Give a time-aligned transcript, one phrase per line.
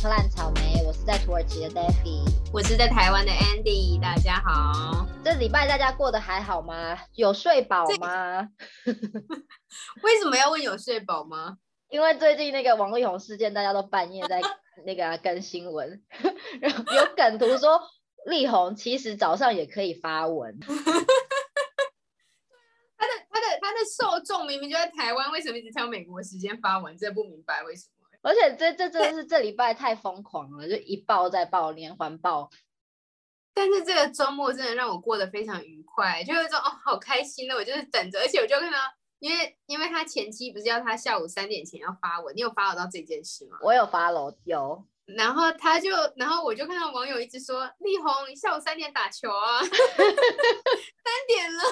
[0.00, 2.22] 颗烂草莓，我是在土耳其的 Daffy，
[2.52, 5.04] 我是在台湾的 Andy，大家好。
[5.24, 6.96] 这礼拜大家过得还好吗？
[7.14, 8.48] 有睡饱吗？
[10.04, 11.58] 为什么要问有睡饱吗？
[11.88, 14.40] 因为最近那个王力宏事件，大家都半夜在
[14.86, 16.00] 那个更新闻，
[16.60, 17.80] 然 后有梗图说
[18.26, 20.56] 力宏其实早上也可以发文。
[22.96, 26.96] 他的他的他的受众明明就在台湾，为什么一直挑美国时间发文？
[26.96, 27.97] 这不明白为什么。
[28.22, 32.50] 而且这这真的是这礼拜太疯狂了，就一爆再爆，连环爆。
[33.54, 38.78] 但是这个周末真的让我过得非常愉快，就有一种哦好开心的，我就是等着，而且我就看到，
[39.18, 43.58] 因为因为他前期不是要他下午三点前要发文，你有发到这件事吗？
[43.62, 44.86] 我有发了，有。
[45.16, 51.62] 然后他就，然后我就看到网友一直说：“力宏，你下午三点打球啊？” 三点了，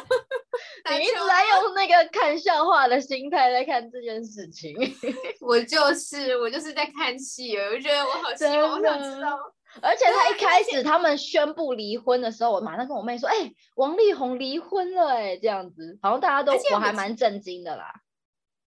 [0.96, 4.74] 你一直在用那个看笑话的心态在看这件事情。
[5.40, 9.38] 我就是，我就是在看戏，我就觉得我好希望，我想知道。
[9.82, 17.92] 而且他一开始他们宣布离婚的时候，我马上跟我妹说：“哎，王力宏离婚了，哎，这样子。”好像大家都，我还蛮震惊的啦。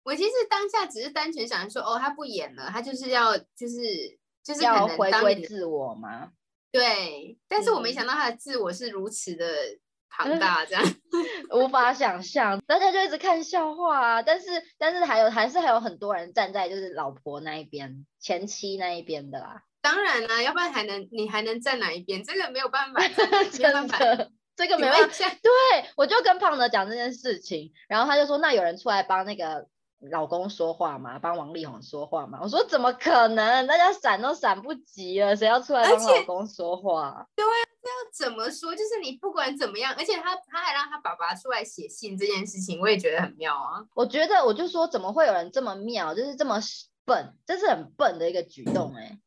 [0.03, 6.31] 我其实当下只是单纯想说：“哦，他不演了，他就是要就是。”就是要回归自我吗？
[6.71, 9.45] 对，但是我没想到他的自我是如此的
[10.09, 10.85] 庞大，这样
[11.51, 12.61] 无法想象。
[12.65, 14.47] 大家就一直看笑话啊，但是
[14.79, 19.63] 但是还有还是还有很多人站在就是老婆那一边、前妻那一边的啦。
[19.81, 22.23] 当然啦，要不然还能你还能站哪一边？
[22.23, 23.29] 这个没有办法， 真
[23.89, 25.29] 的，这个没办法。
[25.43, 29.67] 对，我就跟胖子讲这件事情，然后他就说，那有人出来帮那个。
[30.11, 32.39] 老公说话嘛，帮王力宏说话嘛。
[32.43, 33.67] 我说怎么可能？
[33.67, 37.27] 大家闪都闪不及了，谁要出来帮老公说话？
[37.35, 37.49] 对啊，
[37.83, 38.73] 这要怎么说？
[38.73, 43.85] 就是你不管怎么样，而且他他还让他爸爸出来写信这件事情，我也觉得很妙啊。
[43.95, 46.61] 我觉得我就说，怎么会有人这么妙，就是这么
[47.05, 49.19] 笨，这是很笨的一个举动哎。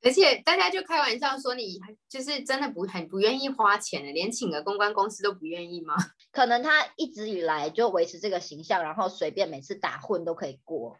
[0.00, 5.96] 而且大家就开玩笑说，你就是真的不很不愿意花钱的，连请个公关公司都不愿意吗？
[6.30, 10.96] 可能他一直以来就维持这个形象，然后随便每次打混都可以过，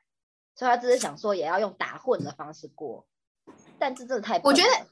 [0.56, 3.06] 所以他只是想说也要用打混的方式过。
[3.78, 4.40] 但这真的太……
[4.42, 4.86] 我觉得，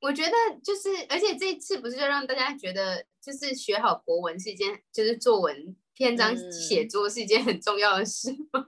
[0.00, 0.32] 我觉得
[0.64, 8.66] 就是，而且这一次不是就让大家觉得，就是学好国文是一件，就是作文篇章写作是一件很重要的事吗？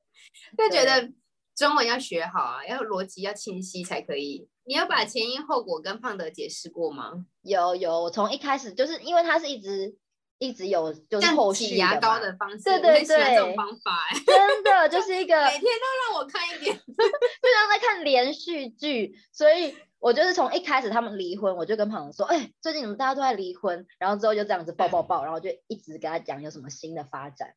[0.58, 1.10] 就觉得。
[1.56, 4.46] 中文要学好啊，要逻辑要清晰才可以。
[4.64, 7.24] 你要把前因后果跟胖德解释过吗？
[7.42, 9.96] 有有，我从一开始就是因为他是一直
[10.38, 19.16] 一直有就是后续牙膏的方式，对对对，这种方法，真的就是一个 每天都让我看一点， 就像在看连续剧。
[19.32, 27.54] 所以我就是从一开始他们离婚，我就跟胖德说，哎，最近你们大家都在离婚，然后之后就这样子抱抱抱，然后就一直跟他讲有什么新的发展。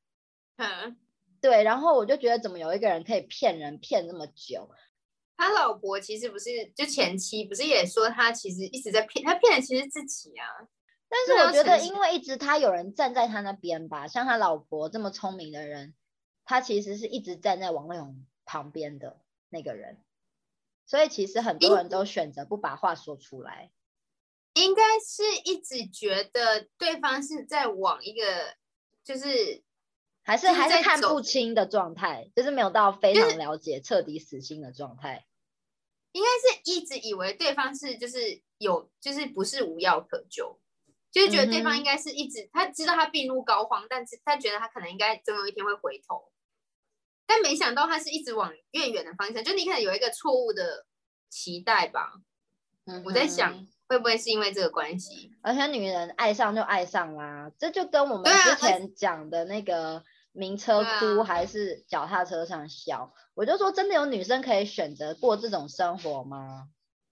[0.56, 0.96] 嗯。
[1.42, 4.70] 对，然后我就觉得怎么有一个人可以骗人骗那么久？
[5.38, 10.46] 他老婆其实不是就前妻，不是也说他其实一直在骗他，骗的其实自己啊。
[11.08, 15.96] 但是我觉得，因为一直他有人站在他那边吧，像他老婆这么聪明的人，
[16.44, 20.04] 他其实是一直站在王力宏旁边的那个人，
[20.86, 23.72] 所以其实很多人都选择不把话说出来。
[24.56, 28.56] 应该是一直觉得对方是在往一个
[29.06, 29.64] 就是。
[30.30, 35.26] 还是还是看不清的状态，就是没有到非常了解、彻底死心的状态。
[36.12, 40.60] 应该是一直以为对方是就是有就是不是无药可救，
[41.12, 46.32] 就是觉得对方应该是一直他知道他病入膏肓，但是他觉得他可能应该总有一天会回头，
[47.26, 50.86] 但没想到他是一直往越远的方向，就你可能有一个错误的
[51.30, 52.14] 期待吧。
[53.04, 53.68] 我在想。
[53.90, 55.32] 会不会是因为这个关系？
[55.42, 66.70] 而且女人爱上就爱上啦，这就跟我们之前讲的那个名车哭还是脚踏车上笑，我就说真的有女生可以选择过这种生活吗？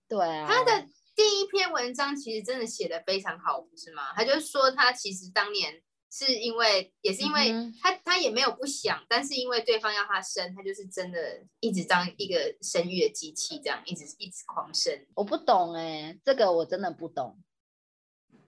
[0.08, 0.48] 对啊。
[0.48, 4.14] 他的第一篇文章其实真的写的非常好，不是吗？
[4.16, 5.82] 他就说他其实当年。
[6.10, 7.52] 是因为也是因为
[7.84, 11.20] 他他也没有不想，但是因为对方要他生，他就是真的
[11.60, 15.06] 一直当一个生育的机器，这样一直一直狂生。
[15.16, 17.38] 我不懂哎，这个我真的不懂。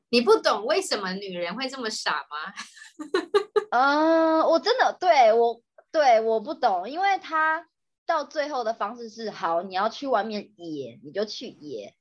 [0.09, 2.53] 你不懂为什么女人会这么傻吗？
[3.71, 5.61] 嗯， 我真的对我
[5.91, 7.67] 对我不懂，因为他
[8.05, 11.95] 到最后的方式是好，你要去外面野，你就去野，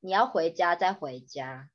[0.00, 1.70] 你要回家再回家。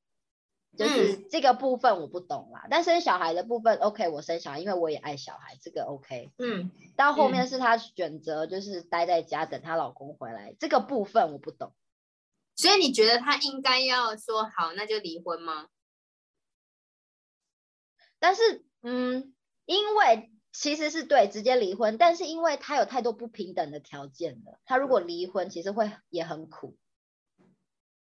[0.76, 6.32] 就是这个部分我不懂啦，但生小孩的部分 OK，我生小孩，因为我也爱小孩，这个 OK。
[6.40, 11.74] 嗯，到后面是她选择就是待在家等她老公回来，这个部分我不懂。
[12.56, 15.68] 所以你觉得他应该要说好，那就离婚吗？
[18.20, 19.36] 但是，嗯，
[19.66, 26.78] 因为其实是对直接离婚，但是因为他有太多不平等的条件了，他如果离婚，其实会也很苦。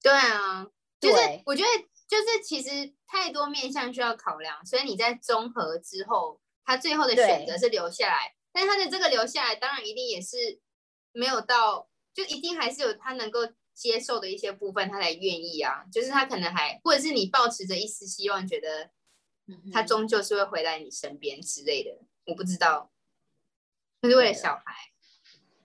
[0.01, 0.65] 对啊，
[0.99, 1.69] 就是我觉得
[2.07, 10.59] 就是其实太多面向需要考量，所以你在综合之后，他最后的选择是留下来，但他的这个留下来，当然一定也是
[11.13, 13.41] 没有到，就一定还是有他能够
[13.81, 15.83] 接受的一些部分，他才愿意啊。
[15.91, 18.91] 就是他可能还，或者是你抱持着一丝希望，觉得
[19.73, 21.97] 他嗯终究是会回来你身边之类的，
[22.27, 22.91] 我不知道，
[24.03, 24.63] 就是为了小孩。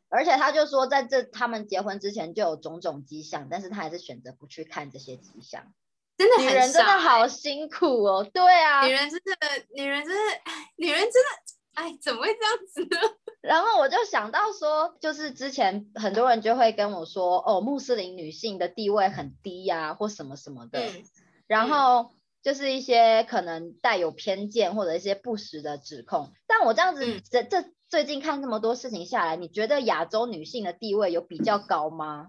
[0.08, 5.74] 而且他就说，在这他们结婚之前就有种种迹象，但是他还是选择不去看这些迹象。
[6.16, 8.92] 真的很女人真的好欸辛苦哦，对啊女。
[8.92, 11.28] 人真的，女人真的，哎 女人真的，
[11.76, 12.98] 哎，怎么会这样子呢？
[13.42, 20.80] 然后我就想到说，就是之前很多人就会跟我说，哦，穆斯林女性的地位很低呀、或什么什么的。
[20.80, 21.04] 嗯，
[21.46, 22.10] 然后
[22.42, 26.32] 就是一些可能带有偏见或者一些不实的指控。
[26.46, 32.28] 但我这样子，嗯这这最近看这么多事情下来，你觉得亚洲女性的地位有比较高吗？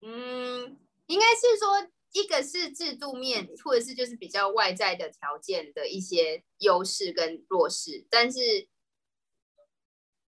[0.00, 8.68] 嗯，应该是说，一个是制度面，或者是就是比较外在的条件的一些优势跟弱势，但是，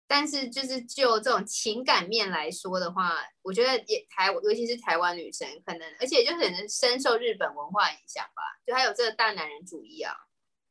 [0.07, 10.15] 但是就是就这种情感面来说的话，我觉得也台，尤其是台湾女生，可能而且就可能深受日本文化影响吧，就还有这个大男人主义啊。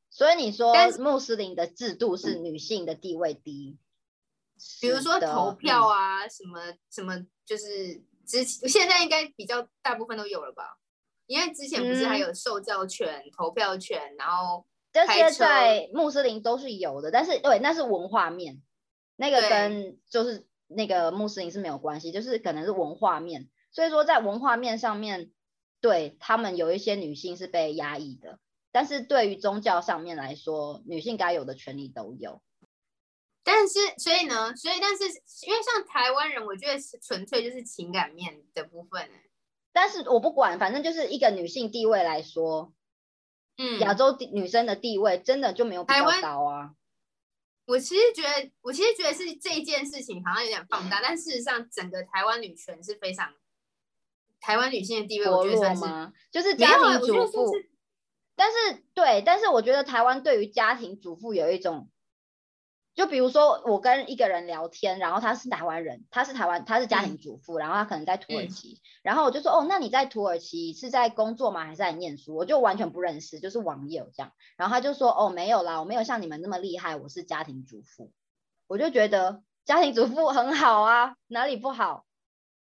[0.09, 3.77] 所以你说但是穆斯林的制度是女性的地位低，
[4.79, 10.77] 比如说投票嗯啊，什么什么，就是之前现在应该比较大部分都有了吧？
[11.25, 18.61] 因为之前不是还嗯有受教权、投票权，然后这些在穆斯林都是有的，但是对，那是文化面，
[19.15, 23.49] 那个跟就是那个穆斯林是没有关系，就是可能是文化面。
[23.71, 25.31] 所以说在文化面上面，
[25.81, 28.39] 对他们有一些女性是被压抑的，
[28.71, 32.41] 但是对于宗教上面来说，女性该有的权利都有。
[33.43, 35.03] 但是所以呢，所以但是
[35.45, 39.09] 因为像台湾人，我觉得是纯粹就是情感面的部分、欸，
[39.73, 42.71] 但是我不管，反正就是一个女性地位来说，
[43.57, 46.75] 嗯，亚洲地女生的地位真的就没有比较高啊。
[47.65, 53.33] 我其实觉得，我其实觉得是这一件事情好像有点放大，但事实上整个台湾女权是非常，
[54.39, 56.13] 台湾女性的地位，我觉得算是弱吗？
[56.29, 57.51] 就是家庭主妇，
[58.35, 61.89] 但是对，但是我觉得台湾对于家庭主妇有一种，
[62.95, 71.65] 就比如说我跟一个人聊天，然后他是台湾人，他是台湾，他是家庭主妇，然后他可能在土耳嗯其，然后我就说哦，那你在土耳其是在工作吗？
[71.65, 72.35] 还是在念书？
[72.35, 78.11] 我就完全不认识，就是网友这样，然后他就说哦，没有啦，我没有像你们那么厉害，我是家庭主妇，
[78.67, 82.05] 我就觉得家庭主妇很好啊，哪里不好？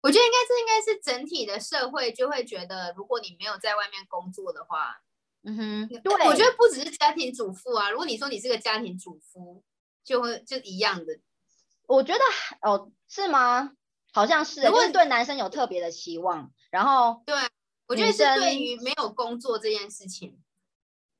[0.01, 5.01] 我觉得应该是应该是整体的社会就会觉得，如果你没有在外面工作的话，
[5.43, 9.63] 嗯哼，对，我觉得不只是家庭主妇啊，如果你说你是个家庭主夫，
[10.05, 11.19] 就会就一样的。
[11.87, 13.73] 我觉得还哦，是吗？
[14.13, 17.35] 好像是欸，如果就是对男生有特别的期望，然后对，
[17.87, 20.41] 我觉得是对于没有工作这件事情，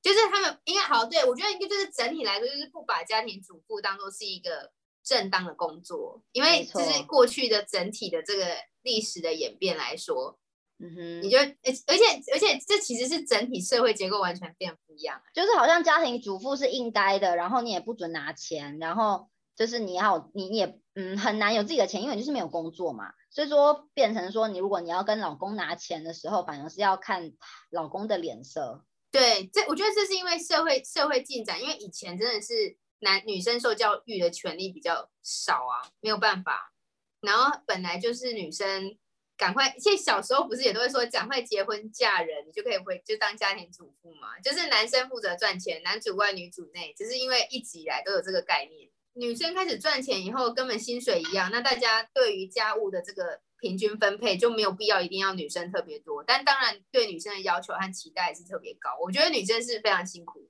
[0.01, 4.71] 就是他们应该好，对我觉得应该就是整体来说，就是不把家庭主妇当做是一个
[5.03, 10.39] 正当的工作，因为就是过去的整体的这个历史的演变来说，
[10.77, 11.45] 嗯哼，你就而
[11.87, 15.21] 而且而且这其实是整体社会结构完全变不一样。
[15.33, 27.31] 就是好像家庭主妇是应该的，然后你也不准拿钱，然后就是你要你你也嗯很难有自己的钱，因为你就是没有工作嘛，所以说变成说你如果你要跟老公拿钱的时候，反而是要看
[27.69, 28.83] 老公的脸色。
[29.11, 36.73] 对，这我觉得这是因为社会社会进展，因为以前真的是男女生受教育的权利比较少啊，没有办法。
[37.21, 38.97] 然后本来就是女生
[39.37, 48.89] 赶快，现在小时候不是也都会说赶快结婚嫁人，你就可以回就当家庭主妇嘛，就是男生负责赚钱，男主外女主内，只是因为一直以来都有这个概念。
[49.13, 58.89] 女生开始赚钱以后，根本薪水一样，那大家对于家务的这个平均分配就没有必要一定要女生特别多，但当然对女生的要求和期待是特别高。
[59.01, 60.47] 我觉得女生是非常辛苦的。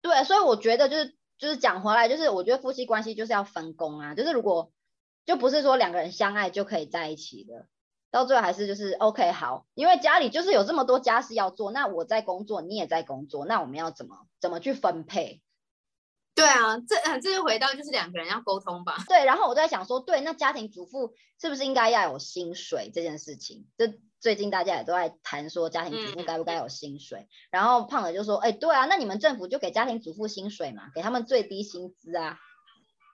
[0.00, 4.72] 对，所以我觉得就是就是讲回来，就是我觉得夫妻关系就是要分工啊，就是如果
[5.30, 7.68] 就不是说两个人相爱就可以在一起的，
[8.10, 15.40] 到最后还是就是 OK 好，因为家里就是有这么多家事要做，那我在工作，你也在工作，那我们要怎么怎么去分配？
[16.34, 18.96] 对啊，这呃这就回到就是两个人要沟通吧。
[19.06, 23.68] 对，然后我在想说，对，那家庭主妇是不是应该要有薪水这件事情？
[23.78, 32.36] 这最近大家也都在谈说家庭主妇嗯该不该有薪水，然后胖子就说，哎，对啊，那你们政府就给家庭主妇薪水嘛，给他们最低薪资啊，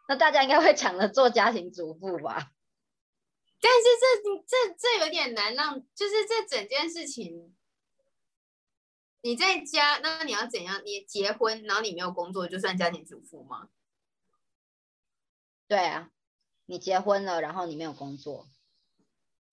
[0.08, 2.52] 那大家应该会抢着做家庭主妇吧？
[3.60, 3.82] 但是
[4.22, 7.56] 这这这有点难让，就是这整件事情，
[9.22, 10.82] 你在家，那你要怎样？
[10.84, 13.68] 你结婚，然后你没有工作，就算家庭主妇吗？
[15.66, 16.10] 对啊，
[16.66, 18.48] 你结婚了，然后你没有工作。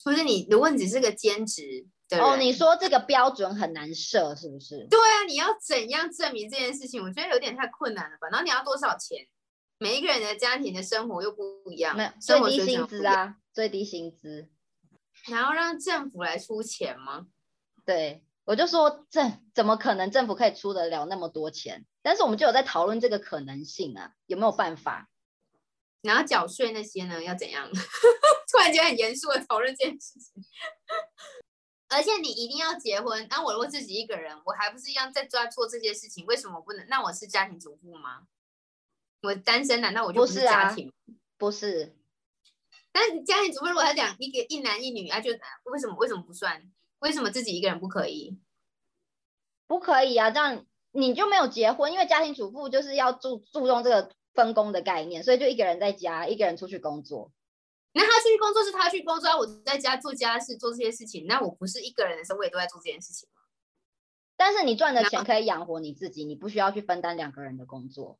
[0.04, 4.86] 不是你，如果你只是个兼职的，哦，你说这个标准很难设，是不是？
[4.90, 7.02] 对啊，你要怎样证明这件事情？
[7.02, 8.28] 我觉得有点太困难了吧。
[8.28, 9.28] 然后你要多少钱？
[9.84, 14.48] 每一个人的家庭的生活又不一样，没有最低薪资啊，最低薪资。
[15.28, 17.28] 然后让政府来出钱吗？
[17.86, 19.20] 对，我就说这
[19.54, 21.86] 怎么可能政府可以出得了那么多钱？
[22.02, 25.10] 但是我们就有在讨论这个可能性啊，有没有办法？
[26.02, 27.70] 然后缴税那些呢，要怎样？
[28.50, 30.42] 突然间很严肃的讨论这件事情。
[31.90, 36.26] 而且你一定要结婚，那我如果自己一个人，我还不是一样在抓做这些事情？
[36.26, 36.88] 为什么不能？
[36.88, 38.28] 那我是家庭主妇吗？
[39.24, 40.94] 我单身，难道我就是不是啊家庭？
[41.38, 41.96] 不是，
[42.92, 46.70] 但是家庭主妇如果他讲一个一男一女，啊，就为什么为什么不算？
[47.00, 48.38] 为什么自己一个人不可以？
[49.66, 57.32] 不可以啊，这样你就没有结婚，因为家庭主妇就是要注注重这个分工的概念，所以就一个人在家，一个人出去工作。
[57.94, 63.42] 那他出去工作是他去工作，啊我在家做家事做这些事情，那我不是一个人的时候，我也都在做这件事情吗？
[64.36, 68.20] 但是你赚的钱可以养活你自己，你不需要去分担两个人的工作。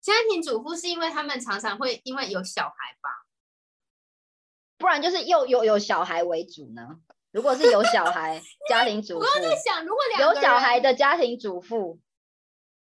[0.00, 3.26] 家庭主妇是因为他们常常会因为有小孩吧？
[4.78, 7.00] 不然就是又有有小孩为主呢。
[7.32, 12.00] 如果是有小孩 家庭主妇我，在想，如果两有小孩的家庭主妇，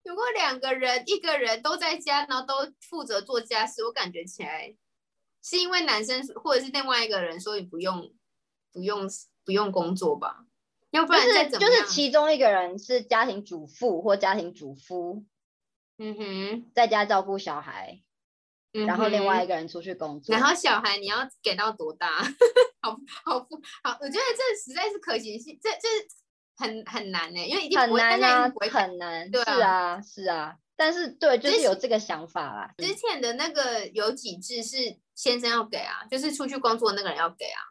[0.03, 4.75] 如果两个人一个人都在家，然后都负责做家事，我感觉起来
[5.41, 8.13] 是因为男生或者是另外一个人所以不用
[8.73, 9.07] 不用
[9.45, 10.45] 不用工作吧？
[10.89, 11.67] 要不然是就？
[11.67, 15.23] 是其中一个人是家庭主妇或家庭主夫，
[15.97, 18.01] 嗯哼，在家照顾小孩，
[18.73, 20.35] 嗯然后另外一个人出去工作。
[20.35, 22.21] 然后小孩你要给到多大？
[22.81, 23.97] 好好不好？
[24.01, 25.87] 我觉得这实在是可行性，这这
[26.57, 30.57] 很很难呢、因为一定很不会，大难啊很难，对是啊，是啊。
[30.77, 32.73] 但是对，就是有这个想法啦。
[32.77, 37.61] 之前的那个有几制是先生要给啊，就是出去工作的那个人要给啊。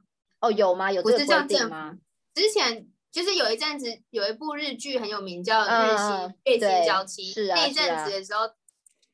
[0.40, 0.90] 哦，有吗？
[0.90, 1.98] 有不这个规定吗？
[2.34, 7.30] 之前就是有一阵子有一部日剧很有名，叫《嗯日薪嗯月薪对娇妻》。
[7.32, 8.40] 是啊那一阵子的时候，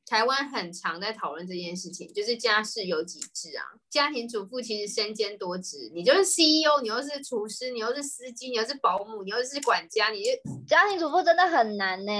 [0.06, 3.62] 台湾很常在讨论这件事情，就是家事有几制啊。
[3.90, 10.30] 家庭主妇其实身兼多职，你就是 CEO，你又是厨师，你又是司机，你又是保姆，你又是管家，你就
[10.66, 12.12] 家庭主妇真的很难呢、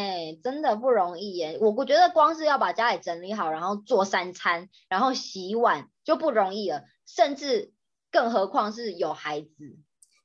[0.45, 1.57] 真的不容易耶。
[1.63, 7.73] 我我觉得光是要把家里整理好，然后做三餐，然后洗碗就不容易了，甚至
[8.11, 9.79] 更何况是有孩子。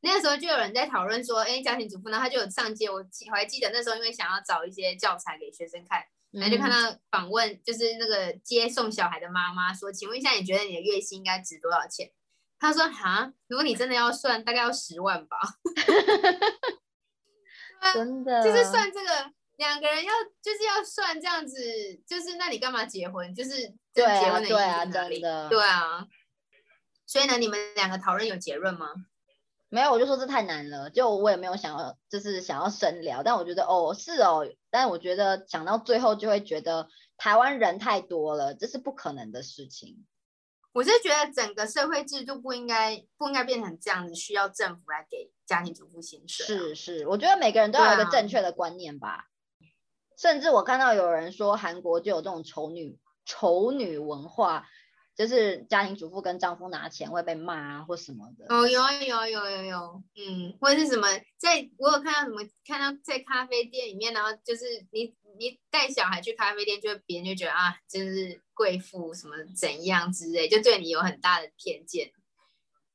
[0.05, 6.05] 那个时候就有人在讨论说，哎，家庭主妇呢，他就有上街，我记我还记得那时候因为想要找一些教材给学生看。
[6.31, 12.11] 然后就看嗯到访问，就是那个接送小孩的妈妈说：“请问一下，你觉得你的月薪应该值多少钱？”
[12.59, 15.37] 他说：“哈，如果你真的要算，大概要十万吧。
[17.93, 21.57] 真的就是算这个两个人要就是要算这样子，
[22.05, 23.33] 就是那你干嘛结婚？
[23.33, 25.21] 就是结婚的意义对啊在哪里？
[25.21, 26.05] 真的对啊。
[27.05, 28.87] 所以呢，你们两个讨论有结论吗？
[29.75, 40.05] 没有，我就说这太难了，就我也没有想要，就是想要深聊，但我觉得哦是哦，但我觉得讲到最后就会觉得台湾人太多了，这是不可能的事情。
[40.71, 46.47] 我是觉得整个社会制度不应该不应该变成这样子，需要政府来给家庭主妇薪水、啊。
[46.47, 49.25] 是是，我觉得每个人都要有一个正确的观念吧。
[50.17, 54.69] 甚至我看到有人说韩国就有这种丑女丑女文化，
[55.15, 58.45] 就是家庭主妇跟丈夫拿钱会被骂啊或什么的。
[58.49, 61.07] 哦，有啊有啊有啊有有，嗯，或者是什么，
[61.37, 72.11] 在我有看到什么，看到在咖啡店里面，然后就是你你带小孩去咖啡店，就别人就觉得啊，就是贵妇什么怎样之类，就对你有很大的偏见。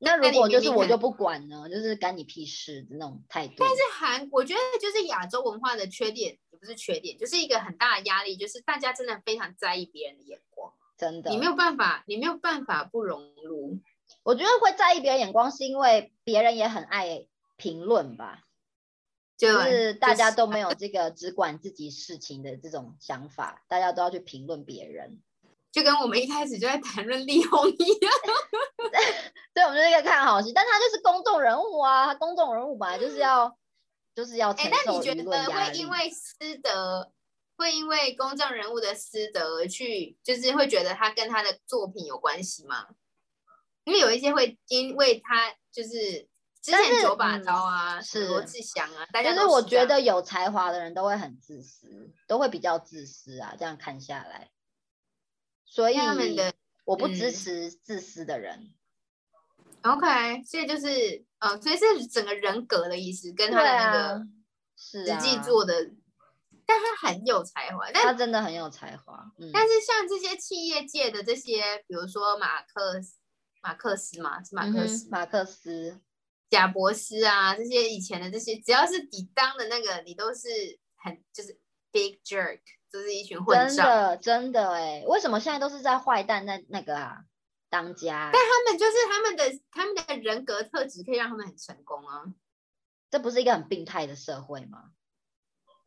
[0.03, 3.57] 那如果就是我就不管呢，就是干你屁事的那种态度。
[3.59, 13.79] 但是韩，我觉得就是亚洲文化的缺点，也不是缺点，就是一个很大的压力，就是大家真的非常在意别人的眼光，真的，你没有办法，你没有办法不融入。
[14.23, 17.27] 我觉得会在意别人眼光，是因为别人也很爱
[17.57, 18.43] 评论吧，
[19.39, 25.23] 就就是大家都没有这个只管自己事情的这种想法，大家都要去评论别人。
[25.73, 28.13] 就跟我们一开始就在谈论力宏一样。
[29.55, 33.57] 对，我们就是一个看好戏，但他就是公众人物啊，他公众人物本来就是要
[34.15, 35.45] 就是要哎、承那你觉得。
[35.45, 37.13] 会因为师德，
[37.61, 42.87] 会因为公众人物的私德而去，就是会觉得他跟他的作品有关系吗？
[43.85, 46.27] 因为有一些会因为他就是
[46.63, 54.51] 之前九把嗯刀啊，是罗志祥啊，大家就是我觉得有才华的人都会很自私，都会比较自私啊，这样看下来，
[55.67, 56.55] 所以他们的
[56.87, 58.73] 我不支嗯持自私的人。
[59.83, 64.27] OK，所以就是呃，所以是整个人格的意思，跟他的那啊个，
[64.77, 65.91] 实际做的。
[66.71, 69.33] 但他很有才华，但他真的很有才华。
[69.39, 73.17] 嗯，但是像这些企业界的这些，比如说马克思
[73.61, 76.01] 马克思嘛，是马克思、马克思、
[76.49, 80.49] 贾博斯啊，这些以前的这些，只要是你当的那个，你都是
[80.97, 81.59] 很就是
[81.91, 82.61] big jerk，
[82.93, 87.25] 就是一群混真的真的哎，为什么现在都是在坏蛋那那个啊？
[87.69, 92.25] 当家，但他们就是他们的他们的人格特质可以让他们很成功啊，
[93.11, 94.91] 这不是一个很病态的社会吗？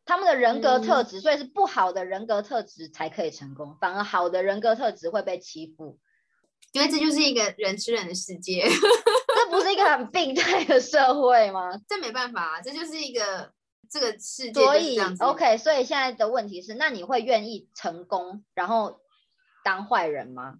[0.04, 5.98] 他们的人格特质，所以是不好的人格特质才可以成功，反而好的人格特质会被欺负，
[6.72, 11.80] 因为这就是一个人吃人的世界， 这不是一个很病态的社会吗？
[11.88, 13.52] 这没办法，这就是一个
[13.90, 19.00] 这个世界所以 OK，所以现在的问题是，那你会愿意成功然后
[19.64, 20.58] 当坏人吗？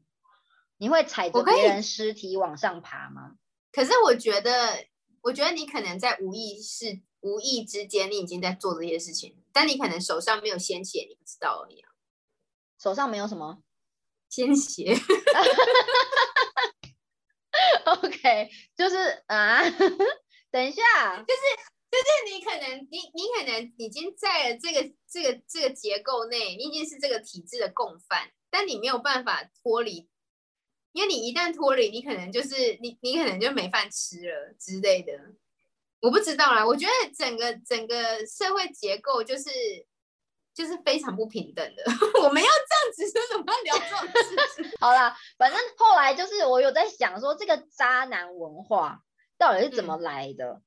[0.78, 3.32] 你会踩着别人尸体往上爬吗？
[3.72, 4.86] 可是我觉得，
[5.22, 11.82] 我觉得你可能在无意识、无意之间，你已经在做这些事情，但你可能手上没有鲜血，你不知道而已。
[12.78, 13.62] 手上没有什么
[14.28, 14.94] 鲜血。
[17.86, 19.62] OK，就是啊，
[20.52, 21.40] 等一下，就是
[21.90, 30.08] 就是你可能你你可能已经在了这个这个这个结构内，你已经是这个体制的共犯，但你没有办法脱离。
[30.92, 35.12] 因为你一旦脱离，你可能就是你，你可能就没饭吃了之类的。
[36.04, 39.44] 我不知道啦，我觉得整个整个社会结构就是
[40.54, 41.82] 就是非常不平等的。
[42.22, 44.70] 我们要这样子，为什么要聊这种事情？
[44.78, 49.00] 好啦，反正后来就是我有在想说，这个渣男文化
[49.38, 50.60] 到底是怎么来的？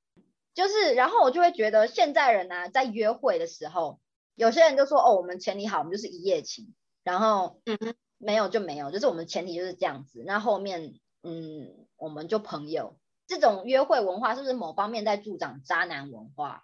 [0.56, 4.00] 就是然后我就会觉得，现在人呢在约会的时候，
[4.34, 6.74] 有些人就说：“哦，我们前提好，我们就是一夜情。”
[7.06, 7.94] 然后，嗯哼。
[8.20, 10.24] 没有就没有，就是我们前提就是这样子。
[10.26, 12.98] 那后面，嗯，我们就朋友。
[13.28, 16.64] 这种约会文化是不是某方面在助长渣男文化？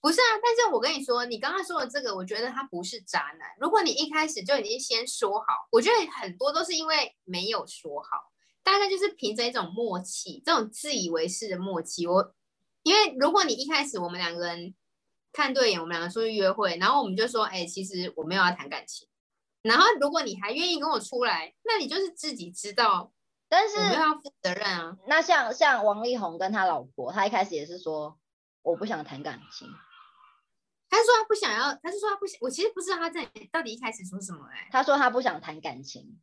[0.00, 3.54] 不是啊，但是我跟你说，你刚刚说的这个，我觉得他不是渣男。
[3.60, 12.06] 如果你一开始就已经先说好，我觉得很多都是因为没有说好，大概就是凭着一种默契，这种自以为是的默契。
[12.06, 12.34] 我
[12.82, 14.74] 因为如果你一开始我们两个人
[15.32, 19.06] 看对眼，我们两个出去约会，然后我们就说，哎，其实我没有要谈感情。
[19.60, 23.12] 然后，如果你还愿意跟我出来，那你就是自己知道，
[23.50, 24.96] 但是要负责任啊。
[25.06, 28.18] 那像像王力宏跟他老婆，他一开始也是说
[28.62, 29.68] 我不想谈感情，
[30.88, 32.38] 他说他不想要，他是说他不想。
[32.40, 34.68] 我其实不知道他在到底一开始说什么哎。
[34.70, 36.18] 他说他不想谈感情，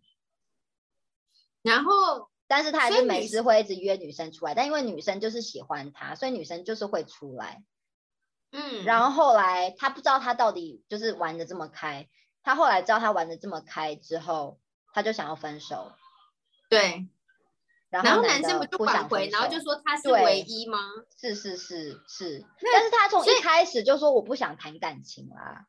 [1.62, 7.62] 然后但是他还是每次会一直约女生出来，但因为女生就是喜欢他，所以女生就是会出来。
[8.52, 12.08] 嗯，然后后来他不知道他到底就是玩的这么开。
[12.42, 14.58] 他后来知道他玩的这么开之后，
[14.94, 15.92] 他就想要分手。
[16.70, 17.10] 对，
[18.04, 20.80] 然后男生不就挽回，然后就说他是唯一吗？
[21.20, 25.68] 是是是是，但是他从一开始就说我不想谈感情啦。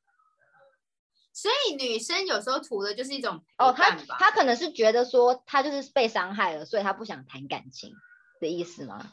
[1.33, 7.95] 所以女生有时候图的就是一种哦，他他可能是觉得说他就是被伤害了，所以他不想谈感情
[8.41, 9.13] 的意思吗？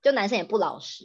[0.00, 1.04] 就男生也不老实。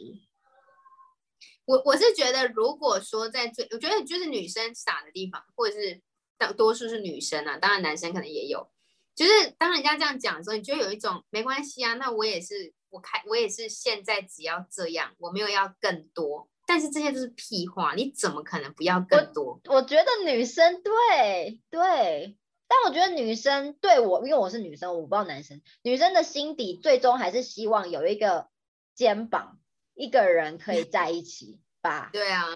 [1.66, 6.02] 我我是觉得，如果说在最，我觉得就是女生傻的地方，或者是
[6.38, 8.70] 大多数是女生啊，当然男生可能也有，
[9.16, 19.60] 就是当人家这样讲的时候，你就有一种没关系啊，那我也是我开我也是现在只要这样，我没有要更多，但是这些都是屁话，你怎么可能不要更多？
[19.66, 28.48] 我觉得女生对对，但我觉得女生对我，因为我是女生，我不知道男生，女生的心底最终还是希望有一个
[28.96, 29.60] 肩膀。
[29.96, 32.10] 一个人可以在一起吧？
[32.14, 32.48] 对啊，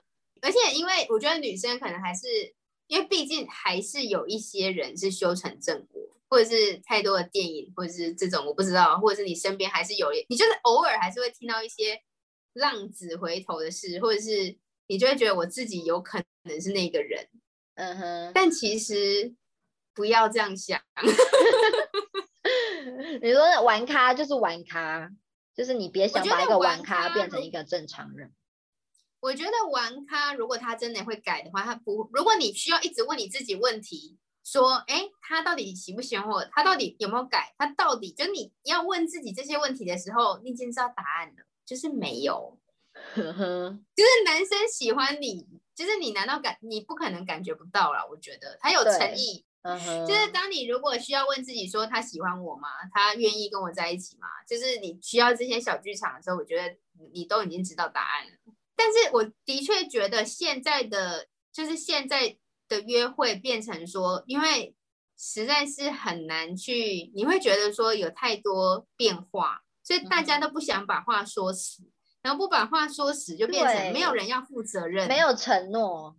[0.41, 2.25] 而且因为我觉得女生可能还是，
[2.87, 12.01] 因为毕竟还是有一些人是修成正果，或者是太多的电影，或者是这种我不知道，或者是你身边还是有，你就是偶尔还是会听到一些
[12.53, 17.27] 浪子回头的事，或者是你就会觉得我自己有可能是那个人，
[17.75, 18.31] 嗯哼。
[18.33, 19.33] 但其实
[19.93, 20.81] 不要这样想，
[23.21, 25.11] 你说玩咖就是玩咖。
[25.57, 28.31] 就是你别想把一个玩咖变成一个正常人。
[29.19, 32.07] 我觉得玩咖如果他真的会改的话，他不。
[32.13, 36.45] 如果你需要一直问你自己问题，说，哎，他到底喜不喜欢我？
[36.45, 37.53] 他到底有没有改？
[37.57, 42.57] 他到底就你要问自己这些问题的时候，你已经知道答案了，就是没有。
[43.13, 48.07] 就是男生喜欢你，就是你难道感你不可能感觉不到了？
[48.09, 49.43] 我觉得他有诚意。
[50.07, 52.69] 就是当你如果需要问自己说他喜欢我吗？
[52.93, 54.27] 他愿意跟我在一起吗？
[54.47, 56.73] 就是你需要这些小剧场的时候，我觉得
[57.13, 58.31] 你都已经知道答案了。
[58.77, 64.75] 但是我的确觉得现在的就是现在的约会变成说，因为
[65.17, 71.83] 实在是很难去，你会觉得说有太多变化，所以大家都不想把话说死。
[72.23, 76.17] 然后不把话说死，就变成对没有人要负责任，没有承诺，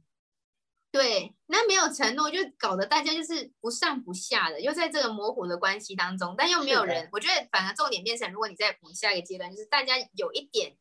[0.91, 7.11] 对，那没有承诺，就搞得大家就是不上不下的，又在这个模糊的关系当中，但又没有人。
[7.13, 10.77] 我觉得反而重点变成，如果你在往下一个阶段，就是大家有一点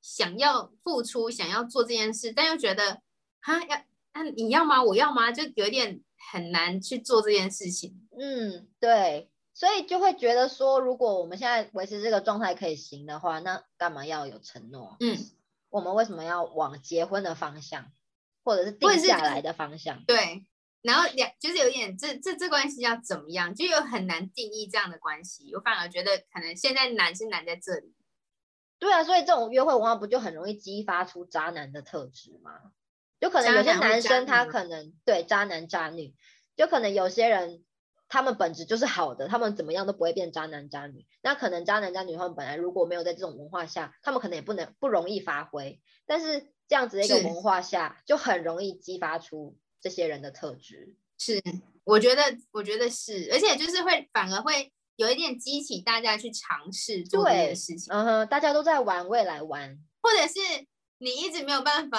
[0.00, 3.02] 想要付出，想要做这件事，但又觉得
[3.40, 4.82] 哈要啊你要吗？
[4.82, 5.32] 我要吗？
[5.32, 8.08] 就有一点很难去做这件事情。
[8.18, 14.96] 嗯，对，所以就会觉得说，如果我们现在维持这个状态可以行的话，那干嘛要有承诺？
[15.00, 15.16] 嗯，
[15.68, 17.92] 我们为什么要往结婚的方向，
[18.44, 20.04] 或者是定下来的方向？
[20.06, 20.46] 对。
[20.82, 25.54] 然后两就是有点这这这关系要怎么样，就有很难定义这样的关系。
[25.54, 27.94] 我反而觉得可能现在难是难在这里。
[28.78, 32.72] 对啊，所以这种约会文化不就很容易激发出渣男的特质吗？
[33.20, 36.14] 就可能有些男生他可能对渣男渣女，
[36.56, 37.62] 就可能有些人
[38.08, 41.06] 他们本质就是好的，他们怎么样都不会变渣男渣女。
[41.22, 50.94] 那可能渣男渣女他们本来如果没有在这种文化下，他们可能也不能不容易发挥，但是这样子的一个文化下，就很容易激发出这些人的特质。
[51.18, 51.42] 是，
[51.84, 59.78] 我觉得，我觉得是，而且就是会反而会有一点激起大家去尝试做这件事情，嗯哼，大家都在玩，我也来玩。
[60.00, 60.40] 或者是
[60.96, 61.98] 你一直没有办法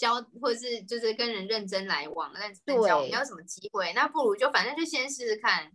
[0.00, 5.70] 交，或者是就是跟人认真来往，认真交，往没有什么机会，那不如就反正就先试试看。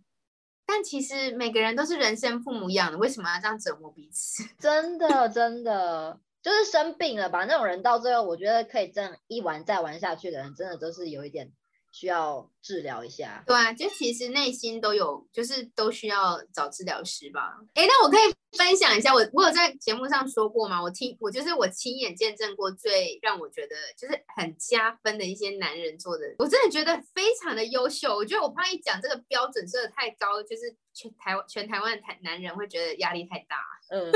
[0.66, 4.42] 但其实每个人都是人生父母养的，为什么要这样折磨彼此？
[4.58, 7.44] 真的真的就是生病了吧？
[7.44, 11.52] 那种人到最后，我觉得可以这样一玩再玩下去的人，真的都是有一点
[11.96, 13.42] 需要治疗一下。
[13.46, 17.56] 对啊，就其实内心都有，就是都需要找治疗师吧。
[17.72, 20.82] 哎，那我可以分享一下，我我有在节目上说过吗？
[20.82, 28.14] 我听我就是我亲眼见证过最让我觉得就是很加分的一些男人做的，我真的觉得非常的优秀。
[28.14, 33.56] 我觉得我怕一讲这个标准设的太高，就是全台湾全台湾的台男人会觉得压力太大。
[33.88, 34.12] 嗯，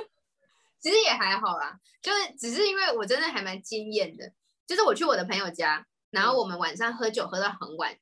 [0.80, 4.32] 其实也还好啦，就是只是因为我真的还蛮惊艳的，
[4.66, 7.96] 就是我去我的朋友家，然后我们晚上喝酒喝到很晚，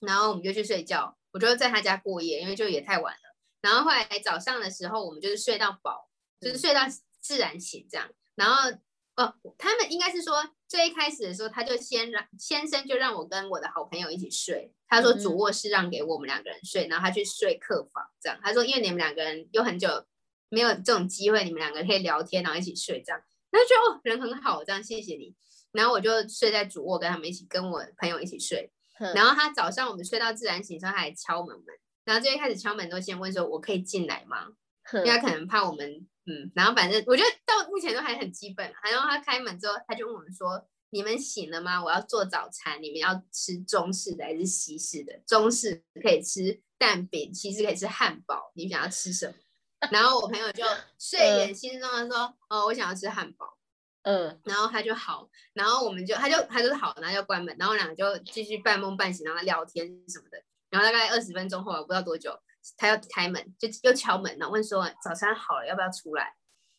[0.00, 3.36] 然后我们就去睡觉，我就在他家过夜，因为就也太晚了。
[3.60, 6.08] 然后后来早上的时候，我们就是睡到饱，
[6.40, 6.82] 就是嗯睡到
[7.20, 8.10] 自然醒这样。
[8.34, 8.70] 然后
[9.16, 18.38] 哦，他们应该是说最一开始的时候，他就先让先生就让我跟我的好朋友一起睡，他说嗯主卧室让给我们两个人睡，然后他去睡客房这样。
[18.42, 20.04] 他说因为你们两个人有很久
[20.48, 23.22] 没有这种机会，你们两个可以聊天，然后一起睡这样。
[23.50, 25.34] 他就觉得哦人很好，这样谢谢你。
[25.74, 28.70] 然后我就睡在主卧，跟他们一起跟我朋友一起睡。
[29.12, 31.66] 然后他早上我们睡到自然醒的时候，他还敲门门，
[32.04, 34.46] 然后最一开始敲门都先问说：“我可以进来吗？”
[34.94, 38.72] 因为他可能怕我们，嗯，然后反正我觉得到目前都还很基本。
[38.84, 41.82] 然后他开门之后，他就问我们说：“你们醒了吗？
[41.82, 45.12] 我要做早餐，你们要吃中式的还是西式的？
[45.26, 49.34] 中式可以吃蛋饼，西式可以吃汉堡，你想要吃什么？”
[49.90, 50.62] 然后我朋友就
[50.98, 53.58] 睡眼惺忪的说：“哦，我想要吃汉堡。”
[54.04, 60.42] 嗯，然后他就好，然后我们就他就他就是好，然后就关门，然后我两个就继续半梦半醒，然后聊天什么的。
[60.70, 62.38] 然后大概二十分钟后，我不知道多久，
[62.76, 66.34] 他要开门，就又敲门，然后问说早餐好了，要不要出来？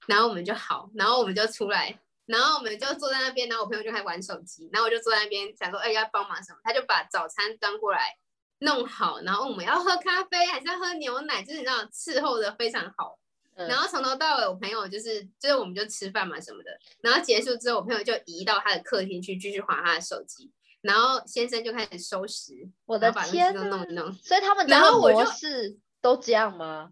[0.06, 6.60] 然后我们就好，然后我们就出来，然后我们就坐在那边，然后我朋友就开始玩手机，然后我就坐在那边想说，哎，要帮忙什么？
[6.64, 8.18] 他就把早餐端过来
[8.60, 13.18] 弄好，然后我们要喝咖啡还是要喝牛奶，就是你知道伺候的非常好。
[13.56, 13.68] 嗯。
[13.68, 22.54] 然后从头到尾，我朋友就是就是我们就吃饭嘛什么的，然后结束之后，我朋友就移到他的客厅去继续划他的手机，然后先生就开始收拾，
[22.86, 24.14] 我的然后把东西天都弄一弄。
[24.14, 24.66] 所以他们。
[24.68, 26.92] 然后我就模式都这样吗？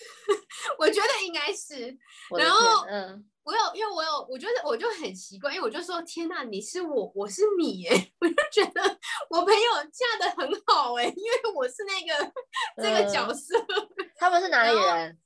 [0.78, 1.98] 我觉得应该是
[2.38, 8.80] 然后，嗯，我有，因为我有，我觉得我就很奇怪，因为我就说天呐，你是我，我是你耶， 我就觉得
[9.28, 9.60] 我朋友
[9.92, 12.32] 嫁的很好哎，因为我是那个
[12.78, 13.54] 这个角嗯色，
[14.16, 15.18] 他们是哪里人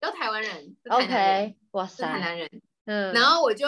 [0.00, 3.66] 都台湾人？OK，哇是台塞，南人，嗯，然后我就，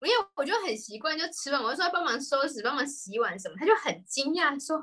[0.00, 4.82] 因为我就很习惯，就吃饭，我就说帮忙收拾、帮忙洗碗什么，他就很惊讶说：“，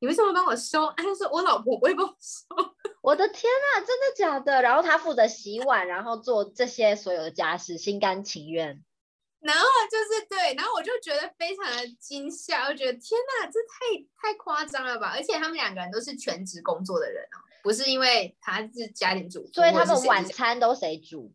[0.00, 2.46] 你为什么帮我收？”啊，他说：“我老婆不会帮我收。
[3.02, 4.60] 我的天呐，真的假的？
[4.60, 8.84] 然后他负责洗碗，然后做这些所有的家事，心甘情愿。
[9.40, 15.12] ”然后就是对，然后我就觉得非常的惊吓，我觉得天哪，这太太夸张了吧！
[15.14, 21.32] 而且他们两个人都是全职工作的人哦，不是因为他是家庭主妇，所以他们晚餐都谁煮？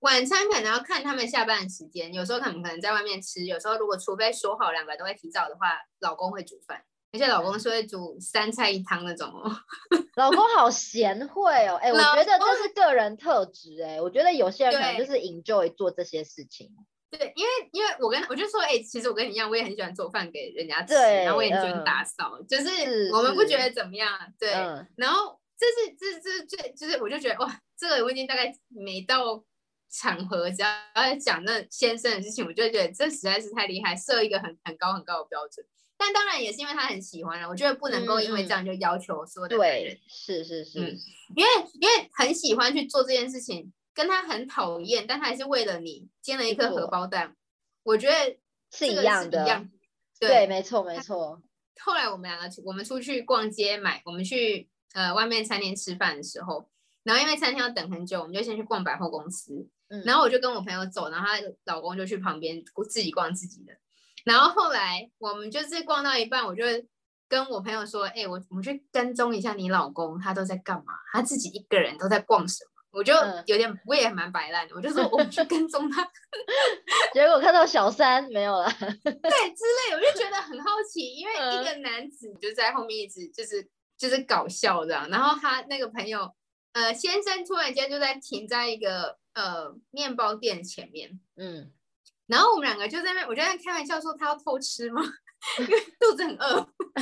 [0.00, 9.50] 晚餐可能要看他们下班的时间，有时候他们可能在外面吃，有时候如果除非说好两个人都会提早的话，老公会煮饭，而且老公是会煮三菜一汤那种哦。
[10.16, 16.70] 老公好贤惠哦，哎、我老觉得公这是个人特质，哎，我觉得有些人可能就是 enjoy 做这些事情。
[17.10, 24.52] 对，因为因为我跟我就说，哎、其实我跟你一样，我也很喜欢做饭给人家吃，然后我也很喜欢嗯打扫，就是是我们不觉得怎么样，对。
[24.52, 29.44] 嗯，然后这是这这这就是我就觉得哇，这个我已经大概每到
[29.90, 35.64] 场合，只要在讲那先生的事情，我就觉得这实在是太厉害，设一个很很高很高的标准。
[35.98, 40.94] 但当然也是因为他很喜欢了，我觉得不能够因为这样就要求所有的男人对，，是是是，嗯
[41.34, 47.34] 因为因为很喜欢去做这件事情，跟他很讨厌，但他还是为了你煎了一颗荷包蛋，
[47.82, 48.38] 我觉得
[48.70, 49.68] 是这个一样的一样。
[50.20, 51.42] 对，没错没错，
[51.80, 56.68] 后来我们两个出我们出去逛街买，我们去呃外面餐厅吃饭的时候，
[57.04, 63.72] 然后因为餐厅要等很久，我们就先去逛百货公司，嗯，然后我就跟我朋友走，然后她老公就去旁边自己逛自己的。
[64.24, 66.64] 然后后来我们就是逛到一半，我就
[67.28, 70.92] 跟我朋友说：“哎、我我们去跟踪一下你老公，他都在干嘛？
[71.12, 73.44] 他自己一个人都在逛什么？”我就嗯。
[73.46, 76.02] 有点，我也蛮摆烂的，我就说我们去跟踪他，
[77.12, 81.64] 结果看到小三没有了， 对之类，我就觉得很好奇，因为一嗯。
[81.64, 86.34] 个男子就在后面一直就是就是搞笑这样，然后他那个朋友
[86.72, 91.70] 呃先生突然间就在停在一个呃面包店前面，嗯，
[92.26, 95.02] 然后我们两个就在那，我就在开玩笑说他要偷吃吗？
[95.60, 96.56] 因为肚子很饿，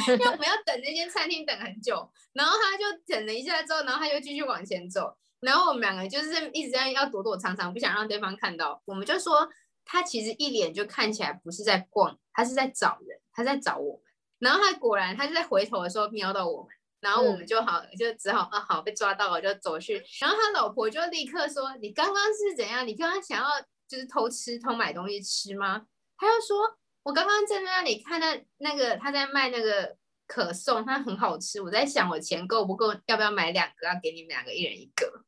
[0.08, 8.82] 因为我们要等那间餐厅等很久，然后他就等了一下之后，然后他就继续往前走，然后我们两个就是一直在要躲躲藏藏，不想让对方看到。
[8.86, 9.48] 我们就说
[9.84, 14.02] 他其实一脸就看起来不是在逛，他是在找人，他在找我们。
[14.38, 16.68] 然后他果然他就在回头的时候瞄到我们，
[17.00, 20.02] 然后我们就好、就只好啊好被抓到了，就走去。
[20.20, 22.86] 然后他老婆就立刻说：“你刚刚是怎样？
[22.86, 23.48] 你刚刚想要
[23.86, 28.26] 就是偷吃偷买东西吃吗？”他又说：“我刚刚在那里看到
[28.58, 31.60] 那个他在卖那个可颂，它很好吃。
[31.60, 35.23] 我在想我钱够不够，要不要买两个，要给你们两个一人一个。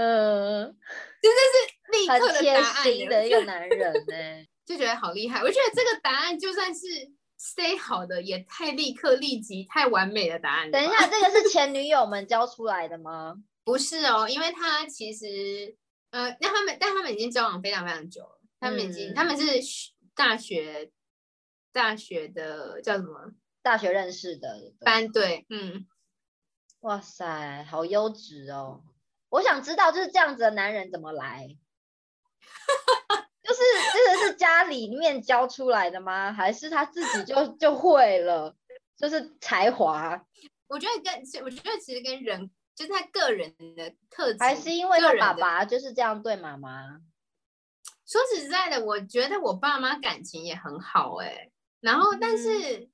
[0.00, 0.66] 呃，
[1.90, 5.40] 立很贴刻的答案的一个男人呢、 就觉得好厉害。
[5.40, 6.86] 我觉得这个答案就算是
[7.36, 10.70] say 好的，也太立刻立即太完美的答案。
[10.70, 13.34] 等一下，这个是前女友们教出来的吗？
[13.64, 15.76] 不是哦，因为他其实
[16.10, 20.92] 呃，那他们但他们已经交往非常非常久了，他们已经、嗯他们是学大学
[21.72, 23.32] 大学的叫什么
[23.62, 25.86] 大学认识的，班队，嗯，
[26.80, 28.84] 哇塞，好优质哦！
[29.30, 31.48] 我想知道，就是这样子的男人怎么来？
[33.42, 33.60] 就是
[33.92, 36.32] 这个是家里面教出来的吗？
[36.32, 38.54] 还是他自己就就会了？
[38.96, 40.22] 就是才华，
[40.66, 47.00] 我觉得跟我觉得其实跟人就是他个人的特质，还是因为爸爸就是这样对妈妈？
[48.06, 52.90] 说实在的，我觉得我爸妈感情也很好哎、然后但是，嗯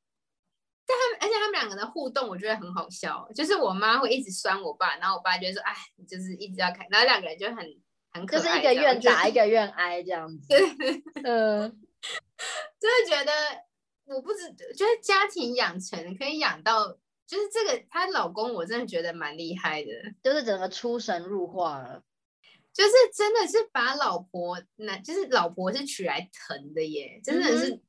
[0.87, 3.27] 但他们而且他们两个的互动，我觉得很好笑。
[3.35, 7.57] 就是我妈会一直酸我爸，然后我爸就说：“哎，你就是一直要看。”然后两个人就很
[8.11, 10.47] 很可就是一个愿打一个愿挨这样子。
[11.25, 11.61] 嗯，
[12.79, 13.33] 真 的觉得
[14.05, 16.87] 我不知，觉得家庭养成可以养到，
[17.27, 19.91] 就是这个她老公，我真的觉得蛮厉害的。
[20.23, 22.03] 就是整个出神入化了。
[22.75, 27.81] 就是真的是把老婆那，就是老婆是娶来疼的耶，真的是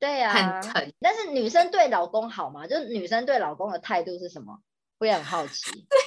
[0.00, 0.32] 对呀、
[0.62, 0.92] 很疼。
[1.00, 2.66] 但是女生对老公好吗？
[2.66, 4.58] 就是女生对老公的态度是什么？
[4.98, 5.70] 我也很好奇。
[5.88, 5.98] 对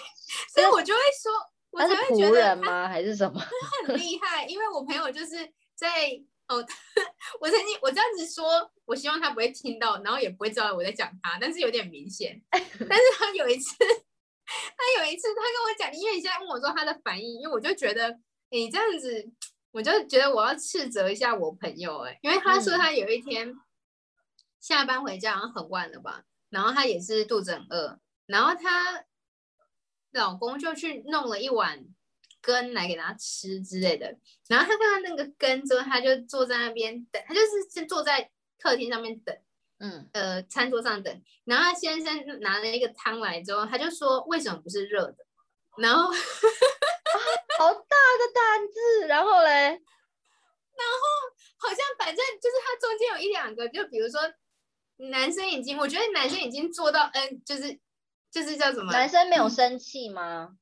[0.54, 1.32] 所以我就会说，
[1.72, 2.88] 我他是才会觉仆人得吗？
[2.90, 3.40] 还是什么？
[3.88, 5.36] 很厉害，因为我朋友就是
[5.76, 6.10] 在
[6.48, 6.58] 哦，
[7.40, 12.42] 我曾经我这样子说，我希望他不会听到，然后也不会知道我在讲他，但是有点明显。
[12.52, 12.62] 但
[12.98, 19.24] 是他有一次，他有一次他跟我讲，因为你现在问我说他的反应，因为我就觉得你这样子，
[19.72, 23.54] 我就觉得我要斥责一下我朋友哎、因为他说嗯他有一天
[24.64, 29.04] 下班回家好像很晚了吧，然后她也是肚子很饿，然后她
[30.12, 31.84] 老公就去弄了一碗
[32.40, 39.38] 羹来给她吃之类的，然后她看到那个羹之后，她就坐在那边等，她就是先坐在客厅上面等，
[39.80, 45.18] 嗯，呃，餐桌上等，然后她先生拿了一个汤来之后，他就说为什么不是热的？
[45.78, 49.08] 然后好大的胆子。
[49.10, 51.04] 然后嘞，然后
[51.58, 54.22] 好像反正就是他中间有一两个，就比如说
[54.98, 57.80] 男生已经，我觉得男生已经做到，嗯，就是
[58.32, 58.92] 就是叫什么？
[58.92, 60.56] 男生没有生气吗？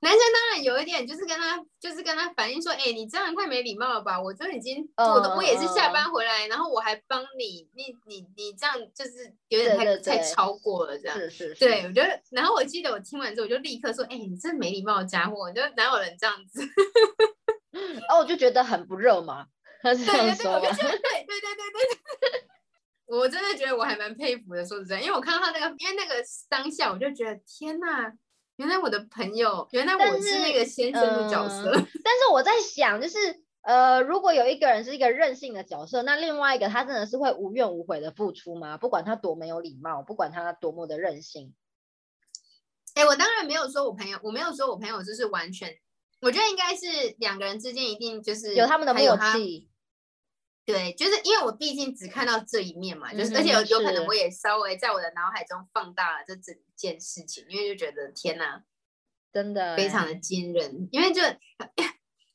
[0.00, 4.20] 男生当然有一点，就是跟他就是跟他反映说，哎、你这样太没礼貌了吧？
[4.22, 11.18] 我都已经做的，嗯我也是下嗯班回来，然后我还帮你，你你你这样就是有点太对对对太超过了这样。
[11.18, 11.58] 是是是。
[11.58, 16.62] 对，我觉得，然后我记得我听完之后，我就立刻说，哎、你这没礼貌的家伙，就哪有人这样子？
[18.08, 19.46] 哦，我就觉得很不热嘛。
[19.82, 20.70] 他是这样对对对，我说吗？
[20.70, 22.48] 就觉得对对对对对。
[23.08, 28.12] 我真的觉得我还蛮佩服的，说实在，因为我看到他那个，因为那个当下，我就觉得天呐，
[28.56, 31.72] 原来我的朋友，原来我是那个先生的角色。
[31.74, 33.18] 嗯但是我在想，就是
[33.62, 38.76] 呃，如果有一个人是一个任性的角色，那另外一个他真的是会无怨无悔的付出吗？
[38.78, 41.54] 不管他多没有礼貌，不管他多么的任性。
[42.94, 45.72] 哎、我当然没有说我朋友，我没有说我朋友就是完全
[46.20, 49.68] 我觉得应该是两个人之间一定就是有他们的默契。
[50.68, 58.62] 对，就是因为我毕竟只看到这一面嘛，就是、嗯而且有有可能我也稍微在我的脑海中放大了这整件事情，因为就觉得天哪，
[59.32, 60.86] 真的非常的欸惊人。
[60.92, 61.22] 因为就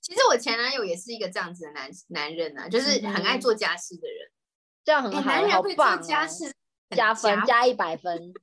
[0.02, 4.28] 其实我前男友也是一个这样子的男男人啊，就是很爱做家事的人。
[4.28, 4.34] 哎、
[4.84, 6.46] 这样很好，男人会做家事，
[6.89, 8.34] 很加分加加一百分。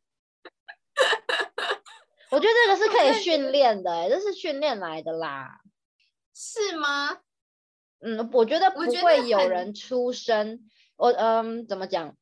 [2.31, 5.63] 我觉得这个是可以训练的、欸，这是训练来的啦。
[6.33, 7.23] 是吗？
[8.01, 12.17] 嗯，我觉得不会有人出声，我嗯怎么讲，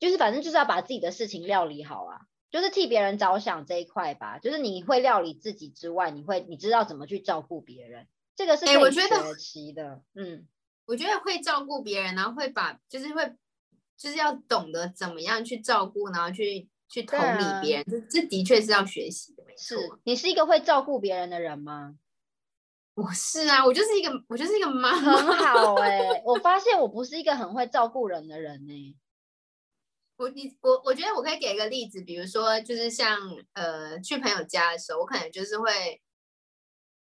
[0.00, 4.38] 就是反正就是要把自己的事情料理好啊，就是替别人着想这一块吧。
[4.38, 10.02] 就是你会料理自己之外，你会你知道怎么去照顾别人，这个是可以哎我觉得学习的。
[10.14, 10.46] 嗯，
[10.86, 13.36] 我觉得会照顾别人，然后会把就是会
[13.96, 20.00] 就是要懂得怎么样去照顾，然后去去同理别人，这这的确是要学习的，没是错。
[20.02, 21.94] 你是一个会照顾别人的人吗？
[22.94, 25.36] 我是啊，我就是一个我就是一个妈很。
[25.36, 28.96] 好哎、我发现我不是一个很会照顾人的人 呢、
[30.16, 33.18] 我你我我觉得我可以给一个例子，比如说就是像
[33.54, 36.02] 呃去朋友家的时候，我可能就是会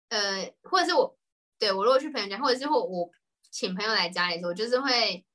[0.09, 1.17] 呃，或者是我
[1.57, 3.09] 对我如果去朋友家，或者是我我
[3.51, 5.25] 请朋友来家里的时候，我就是会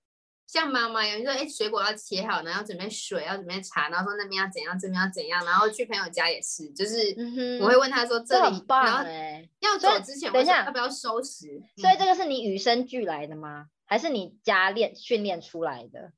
[0.46, 7.14] 像妈妈一样，就说哎水果要切好，然后要准备水，要准备茶，然后说那边要怎样，这边要怎样，然后去朋友家也是，就是
[7.60, 11.48] 我会问他说这很棒然后哎、要走之前，等一下要不要收拾？
[11.76, 13.68] 嗯所以这个是你与生俱来的吗？
[13.86, 16.12] 还是你家练训练出来的？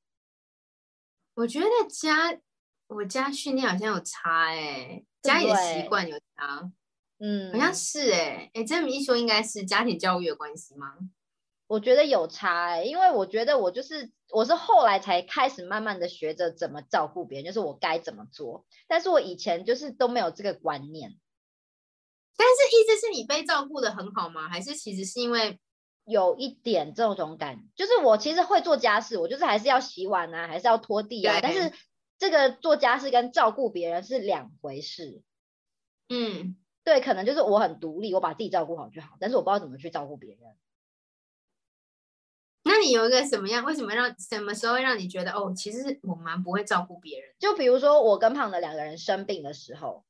[1.35, 2.39] 我觉得家
[2.89, 6.71] 我家训练好像有差哎、家里的习惯有差。
[7.19, 10.95] 嗯，好像是哎、哎、这么一说，应该是家庭教育的关系吗？
[11.69, 21.17] 我觉得有差哎、因为我觉得我就是我是后来才开始慢慢的学着怎么照顾别人，就是我该怎么做，但是我以前就是都没有这个观念，
[22.37, 24.49] 但是意思是你被照顾的很好吗？
[24.49, 25.59] 还是其实是因为
[26.05, 31.73] 有一点这种感，就是我其实会做家事，我就是还是要洗碗啊，还是要拖地啊，但是
[32.17, 35.21] 这个做家事跟照顾别人是两回事。
[36.09, 40.41] 嗯，对，可能就是我很独立，我把自己照顾好就好，但是我不知道怎么去照顾别人。
[42.67, 43.65] 那你有一个什么样？
[43.65, 47.31] 为什么让什么时候会让你觉得哦，其实我蛮不会照顾别人？
[47.39, 50.05] 就比如说我跟胖的两个人生病的时候，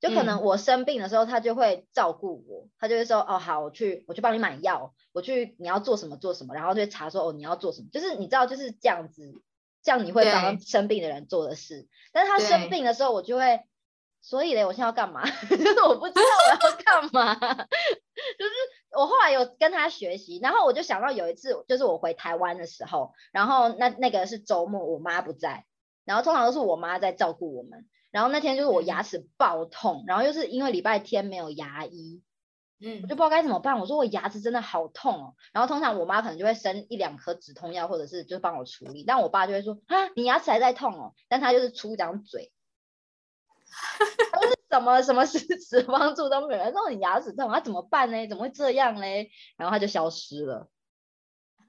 [0.00, 9.34] 就可能嗯我生病的时候，他就会照顾我，他就会说哦好，我去我去帮你买药，我去你要做什么做什么，然后就查说哦你要做什么，就是你知道就是这样子，
[9.82, 11.88] 这样你会帮对生病的人做的事。
[12.12, 13.62] 但是他生病的时候，我就会，
[14.20, 15.28] 所以嘞，我现在要干嘛？
[15.28, 17.97] 就 是我不知道我要干嘛，就是
[18.98, 25.64] 我后来有跟他学习，然后我就想到有一次，就是我回台湾的时候，然后那那个是周末，我妈不在，
[26.04, 28.86] 然后通常都是我妈在照顾我们，然后那天就是我嗯。
[28.86, 32.22] 牙齿爆痛，然后又是因为礼拜天没有牙医，
[32.80, 33.78] 嗯我就不知道该怎么办。
[33.78, 42.50] 我说我牙齿真的好痛哦，然后通常我妈可能就会生一两颗止痛药，或者是就帮我处理，但我爸就会说啊，你牙齿还在痛哦，但他就是出一张嘴，
[44.32, 48.26] 他就是什么什么实质帮助都没有，说你牙齿痛，他怎么办呢？
[48.28, 49.30] 怎么会这样嘞？
[49.56, 50.68] 然后他就消失了。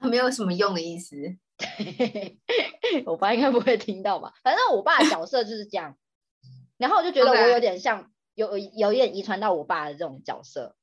[0.00, 1.16] 没有什么用的意思。
[3.06, 4.32] 我爸应该不会听到吧？
[4.42, 5.96] 反正我爸的角色就是这样，
[6.78, 10.76] 然后我就觉得我有点像有有一点遗传到我爸的这种角色。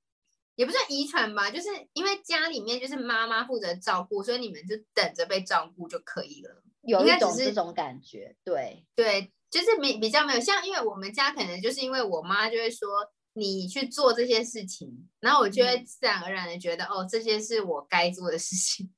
[0.56, 6.63] 也不算遗传吧，就是因为家里面就是妈妈负责照顾，所以你们就等着被照顾就可以了。
[6.82, 12.88] 有一种这种感觉，对，对，就是没比较没有像，因为我们家可能就是因为我妈就会说
[13.34, 18.94] 你去做这些事情，然后我就会嗯自然而然的觉得、哦，这些是我该做的事情，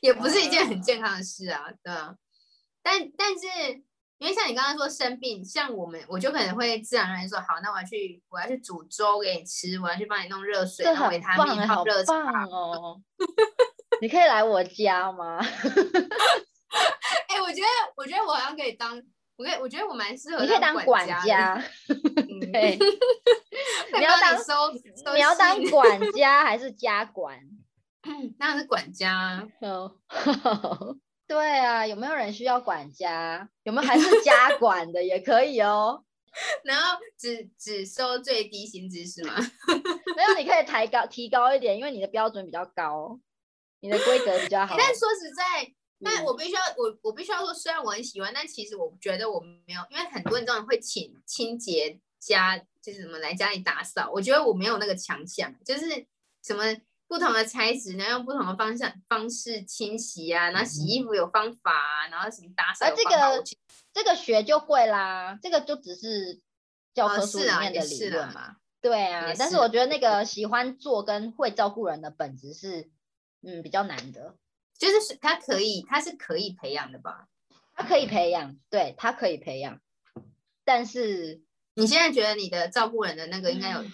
[0.00, 2.14] 也不是一件很健康的事啊，对啊。
[2.82, 3.46] 但但是
[4.18, 12.14] 因为像你刚刚说生病，像我们我就可能会自然而然说好，那我要去我要去煮粥给你吃，我要去帮你弄热水，这然后维很棒哎，他命泡好热茶。
[12.46, 13.00] 哦！
[14.02, 15.38] 你可以来我家吗？
[17.28, 19.00] 哎、我觉得我觉得我好像可以当，
[19.38, 21.54] 我可以我觉得我蛮适合你可以当管家，
[21.88, 22.76] 嗯对，
[23.96, 24.44] 你要当收
[25.04, 27.40] 收你要当管家还是家管？
[28.38, 29.46] 当然是管家啊。
[29.60, 29.94] 哦，
[31.28, 33.48] 对啊，有没有人需要管家？
[33.62, 36.02] 有没有还是家管的也可以哦。
[36.64, 39.34] 然后只只收最低薪资是吗？
[40.16, 43.18] 没有，你可以抬高提高一点，因为你的标准比较高，
[43.80, 44.74] 你的规格比较好。
[44.76, 45.72] 但说实在，
[46.04, 56.06] 但嗯我必须要我我必须要说，虽然我很喜欢，但其实我觉得我没有，因为很多人这种会请清洁家，就是什么来家里打扫，我觉得我没有那个强项，就是
[56.42, 56.64] 什么
[57.06, 63.44] 不同的材质，然后用不同的方向方式清洗啊，然后洗衣服有方法啊，然后什么打扫而这个
[63.92, 66.40] 这个学就会啦，这个就只是
[66.94, 68.56] 教哦科书里面的理论嘛。
[68.80, 72.88] 对啊也，但是是我觉得那个喜欢做跟会照顾人的本质是，
[73.42, 74.36] 嗯，比较难的。
[74.78, 77.26] 就是是他可以，他是可以培养的吧？
[77.74, 79.80] 他可以培养，对他可以培养，
[80.64, 81.42] 但是，
[81.74, 83.84] 你现在觉得你的照顾人的那个应该有，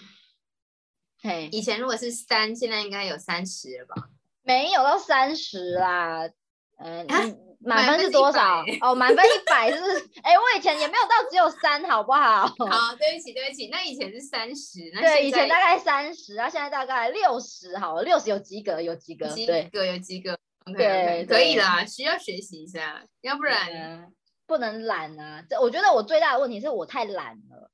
[1.21, 4.09] 嘿，以前如果是三，现在应该有三十了吧？
[4.43, 6.29] 没有到三十啦。
[6.77, 7.23] 嗯、啊
[7.59, 9.97] 满分是是多少哦，满分一百是不是？
[10.21, 12.45] 哎、我以前也没有到只有三，好不好？
[12.45, 20.41] 好，对不起，对不起，那以前是三十，那对，以前大概三十，啊现在大概六十，好了，六十有及格，有及格，几对，个有几个，OK
[20.73, 24.13] 对可以啦，需要学习一下，要不然，嗯
[24.47, 25.43] 不能懒啊。
[25.49, 27.71] 这我觉得我最大的问题是我太懒了。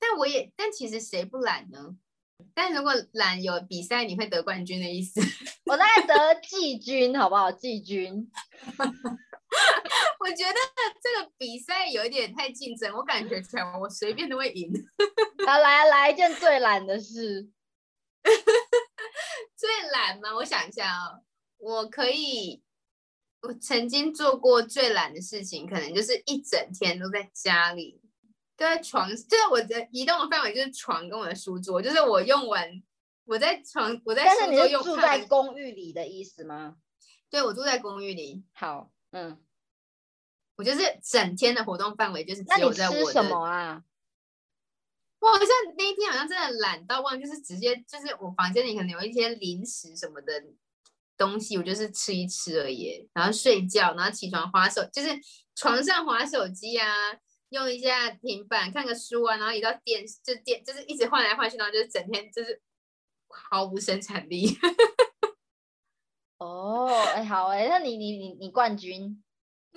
[0.00, 1.96] 但我也，但其实谁不懒呢？
[2.54, 5.20] 但如果懒有比赛，你会得冠军的意思？
[5.66, 7.50] 我大概得季军，好不好？
[7.50, 8.30] 季军。
[10.20, 10.54] 我觉得
[11.02, 14.70] 这个比赛有一点太竞争，我感觉起来我随便都会赢。
[15.46, 17.48] 好，来来一件最懒的事。
[19.56, 20.34] 最懒吗？
[20.36, 21.22] 我想一下哦，
[21.58, 22.62] 我可以，
[23.42, 28.00] 我曾经做过最懒的事情，可能就是一整天都在家里，
[28.56, 32.82] 都在床，就是我的移动的范围就是床跟我的书桌，就是我用完，
[33.24, 36.76] 我在床，我在书桌用是住在公寓里的意思吗？
[37.30, 39.38] 对我住在公寓里，好，嗯，
[40.56, 43.84] 我就是整天的活动范围就是只有在吃什我的么啊？
[45.20, 50.44] 我好像那一天好像真的懒到忘，就是直接就是我房间里可能有一些零食什么的
[51.18, 55.08] 东西，我就是吃一吃而已，然后睡觉，然后起床划手，就是
[55.56, 56.88] 床上划手机啊，
[57.50, 62.62] 用一下平板看个书啊，然后移到电视就电就是一直换来换去，然后就是整天就是
[63.28, 64.46] 毫无生产力。
[66.38, 69.22] 哦，哎，好哎，那你你你你冠军，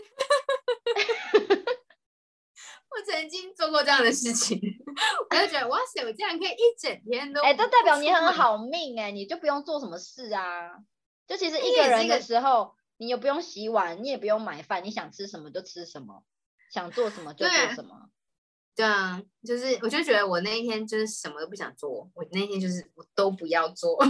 [2.91, 4.59] 我曾经做过这样的事情，
[5.29, 10.83] 我就觉得哇塞，我竟然可以一整天都哎，这代表你很好命哎，你就不用做什么事啊。
[11.31, 16.25] 就其实一个人的时候，你也不用洗碗，你也不用买饭，你想吃什么就吃什么，
[16.73, 18.09] 想做什么就做什么。
[18.75, 23.97] 对啊，就是我就觉得我那一天就是什么都不想做，我那一天就是我都不要做，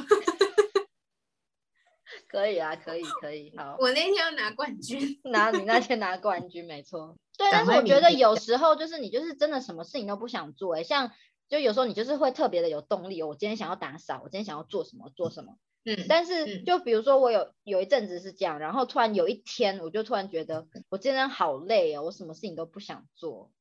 [2.27, 3.77] 可以啊，可以可以，好。
[3.79, 5.19] 我那天要拿冠军。
[5.29, 7.15] 拿你那天拿冠军，没错。
[7.37, 11.11] 对，但是我觉得有时候就是你就是真的什么事情都不想做、欸，像
[11.49, 15.55] 就有时候你就是会特别的有动力、哦，我今天想要打扫，我今天想要做什么做什么。
[15.83, 23.51] 嗯，但是嗯就比如说我有有一阵子是这样，然后突然有一天我就突然觉得我今天好累哦，我什么事情都不想做，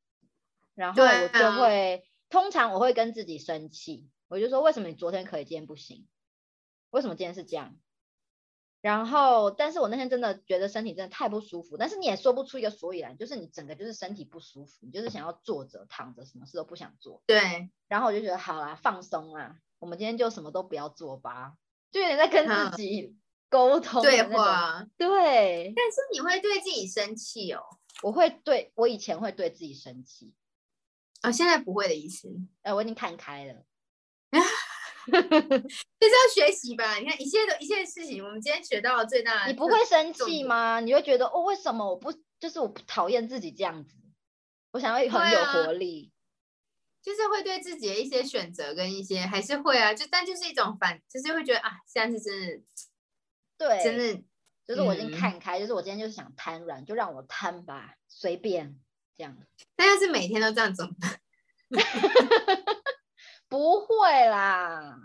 [0.74, 6.06] 然后我就啊会、通常我会跟自己生气，我就说为什么你昨天可以，今天不行？
[6.90, 7.76] 为什么今天是这样？
[8.82, 17.22] 然后，但是我那天真的觉得身体真的太不舒服，但是你也说不出一个所以然，就是你整个就是身体不舒服，你就是想要坐着躺着，什么事都不想做。
[17.26, 21.56] 对，然后我就觉得好啦，放松啦，我们今天就什么都不要做吧，
[21.90, 23.16] 就有点在跟嗯自己
[23.48, 24.22] 沟通的对。
[24.24, 24.86] 话。
[24.96, 27.60] 对，但是你会对自己生气哦，
[28.02, 30.32] 我会对我以前会对自己生气，
[31.22, 32.28] 哦，现在不会的意思，
[32.62, 33.54] 呃，我已经看开了。
[35.10, 36.96] 就是要学习吧。
[36.96, 40.78] 你看一切的一切事情，我们今天学到了最大的，你不会生气吗？
[40.80, 43.96] 你会觉得哦，为什么我不就是我不讨厌自己这样子？
[44.72, 46.12] 我想要很有活力。
[47.02, 52.62] 就是会对自己的一些选择跟一些还是会啊，就但就是一种反，就是会觉得啊，现在是真的
[53.56, 54.22] 对，真的
[54.66, 58.78] 就是我已经嗯看开，就是我今天就是想瘫软，就让我瘫吧，随便
[59.16, 59.36] 这样。
[59.76, 61.20] 但要是每天都这样怎么办？
[63.48, 64.96] 不会啦，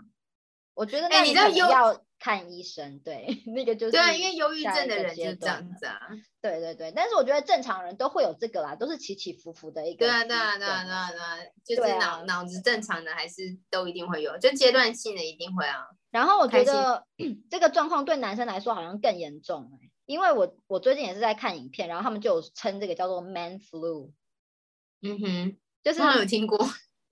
[0.74, 6.00] 我觉得那你知道忧要看医生，对， 那个就是对啊，因为忧郁症的人就这样子啊。
[6.40, 15.86] 对对对，但是我觉得正常人都会有这个啦，都是起起伏伏的一个对啊，阶对啊，对啊，对啊，对啊，就是脑脑子正常的还是都一定会有，就阶段性的一定会啊。
[16.10, 17.04] 然后我觉得
[17.50, 24.12] 这个状况对男生来说好像更严重、欸，因为我我最近也是在看影片，然后他们就有称这个叫做 man flu，
[25.02, 26.58] 嗯哼，就是有听过。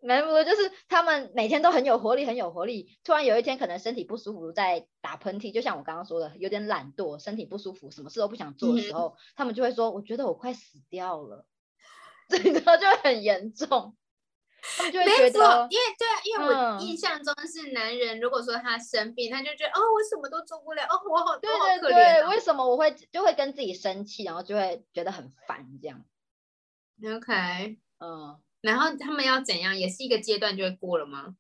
[0.05, 8.95] Man flu 就是他们每天都很有活力，很有活力，突然有一天可能身体不舒服，在打喷嚏，就像我刚刚说的，有点懒惰，身体不舒服，什么事都不想做的时嗯。
[8.95, 11.47] 候，他们就会说，我觉得我快死掉了，
[12.29, 13.97] 这个就很严重，
[14.77, 16.81] 他们就会觉得因为对啊，因为我嗯。
[16.81, 21.51] 印象中是男人，如果说他生病，他就觉得哦，我什么都做不了，哦，我好，对
[21.81, 26.05] 对对，为什么我会就会跟自己生气，然后就会觉得很烦这样，
[27.03, 27.17] 哦。
[27.17, 28.39] OK，嗯。
[28.65, 31.37] 然后他们要怎样，也是一个阶段就会过了吗？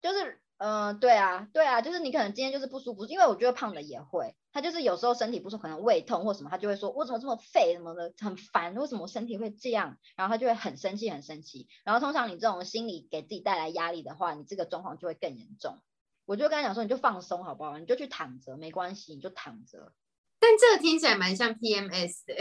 [0.00, 11.66] 就是，嗯、对啊，对啊，就是你可能今天就是不舒服，因为我觉得胖的也会，他就是有时候身体不舒服，可能胃痛或什么，他就会说：“我怎么这么废什么的，很烦，为什么我身体会这样？”然后他就会很生气，很生气。
[11.84, 15.80] 然后通常你这种心理给自己带来压力的话，你这个状况就会更严重。
[16.26, 17.76] 我就跟他讲说：“你就放松好不好？
[17.78, 19.92] 你就去躺着，没关系，你就躺着。”
[20.38, 22.34] 但这个听起来蛮像 PMS 的，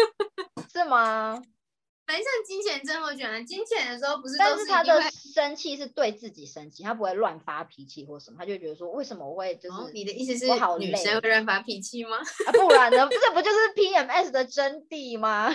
[0.72, 1.42] 是吗？
[2.06, 3.40] 蛮像金钱症候群啊！
[3.42, 12.18] 金钱的时候不是，但是他的生气是对自己生气，他不会乱发脾气或什么，他就觉得说，为什么我会就是你的意思是好女生会乱发脾气吗？
[12.18, 13.08] 啊，不然呢？
[13.10, 15.52] 这不就是 PMS 的真谛吗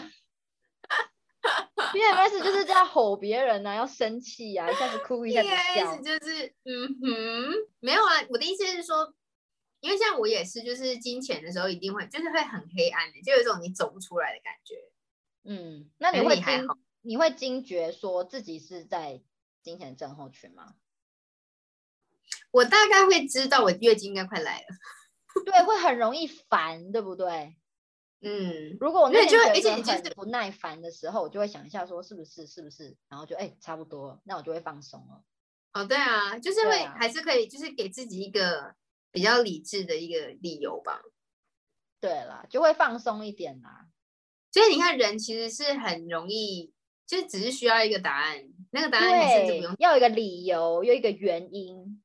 [1.93, 8.21] ？PMS 就是这样吼别人啊，要生气呀，一下子哭一下子笑，就是嗯哼，没有啊。
[8.29, 9.13] 我的意思是说，
[9.79, 14.75] 因为像我也是，就是金钱的时候一定会，就是会很黑暗的，就有一种你走不出来的感觉。
[15.43, 16.67] 嗯，那你会惊
[17.01, 19.21] 你会惊觉说自己是在
[19.63, 20.75] 金钱症候群吗？
[22.51, 24.67] 我大概会知道我月经应该快来了，
[25.45, 27.55] 对，会很容易烦，对不对？
[28.23, 35.23] 嗯，如果我那就而且你很不耐烦的时候，我就会想一下说是不是是不是，然后就哎差不多，那我就会放松了。
[35.73, 38.75] 哦，对啊，就是会还是可以，就是给自己一个
[39.09, 41.01] 比较理智的一个理由吧。
[41.99, 43.87] 对了，就会放松一点啦。
[44.51, 46.73] 所以你看，人其实是很容易，
[47.07, 52.01] 就是只是需要一个答案，那个答案你甚至不用要一个理由，有一个原因。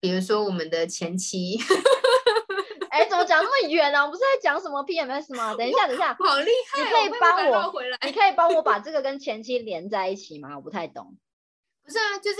[0.00, 1.58] 比如说我们的前妻，
[2.90, 4.04] 哎，怎么讲那么远呢？
[4.04, 5.56] 我不是在讲什么 PMS 吗？
[5.56, 6.84] 等一下，等一下，好厉害！
[6.84, 10.54] 你可以帮我你可以帮我把这个跟前妻连在一起吗？
[10.54, 11.16] 我不太懂。
[11.82, 12.38] 不是啊，就是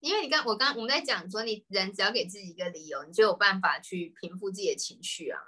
[0.00, 5.40] 因为你刚我刚我们在讲说，你人只要给自己一个理由，你就有办法去平复自己的情绪啊。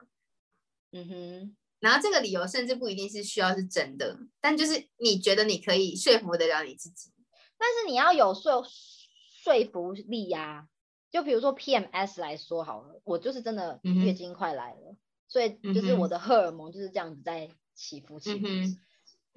[0.93, 1.57] 嗯哼。
[1.81, 7.11] 然后这个理由甚至不一定是需要是真的，但就是你觉得你可以说服得了你自己，
[7.59, 8.63] 但是你要有说
[9.43, 10.69] 说服力呀。
[11.11, 18.47] 就比如说 PMS 来说好了，我就是真的月经快来了，所以就是我的荷尔蒙就是这样子在起伏起伏，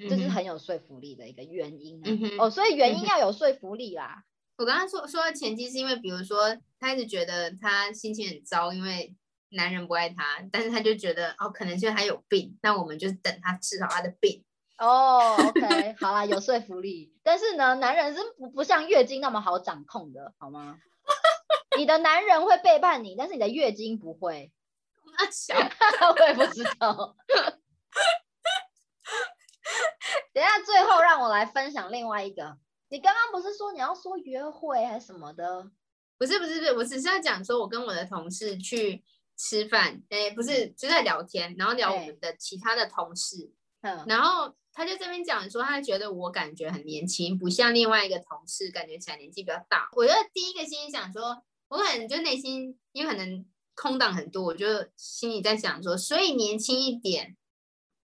[0.07, 1.99] 这是很有说服力的一个原因
[2.37, 2.47] 哦。
[2.49, 4.23] 所以原因要有说服力啦。
[4.57, 9.15] 我刚刚说说的前提是因为，比如说他一直觉得他心情很糟，因为。
[9.53, 14.43] 男人不爱他，但是他就觉得哦，可能是他有病，那我们就是等他治好他的病。
[14.79, 17.13] 哦，OK， 好啦，有说服力。
[17.23, 20.79] 但是呢，男人是不不像月经那么好掌控的，好吗？
[21.77, 24.51] 你的男人会背叛你，但是你的月经不会。
[25.17, 25.55] 那小，
[26.19, 27.15] 我也不知道。
[30.33, 32.57] 等下，最后让我来分享另外一个。
[32.89, 35.69] 你刚刚不是说你要说约会还是什么的？
[36.17, 39.03] 不是不是不是，我只是要讲说，我跟我的同事去。
[39.37, 49.89] 吃饭，哎，不是，就在聊天，然后聊我们的其他的同事，嗯，然后他就这边讲说，他觉得我感觉很年轻，不像另外一个同事，感觉起来年纪比较大。
[49.93, 57.35] 我觉得第一个心里想说，我可能就内心因为可能空档很多，我就心里在想说，所以年轻一点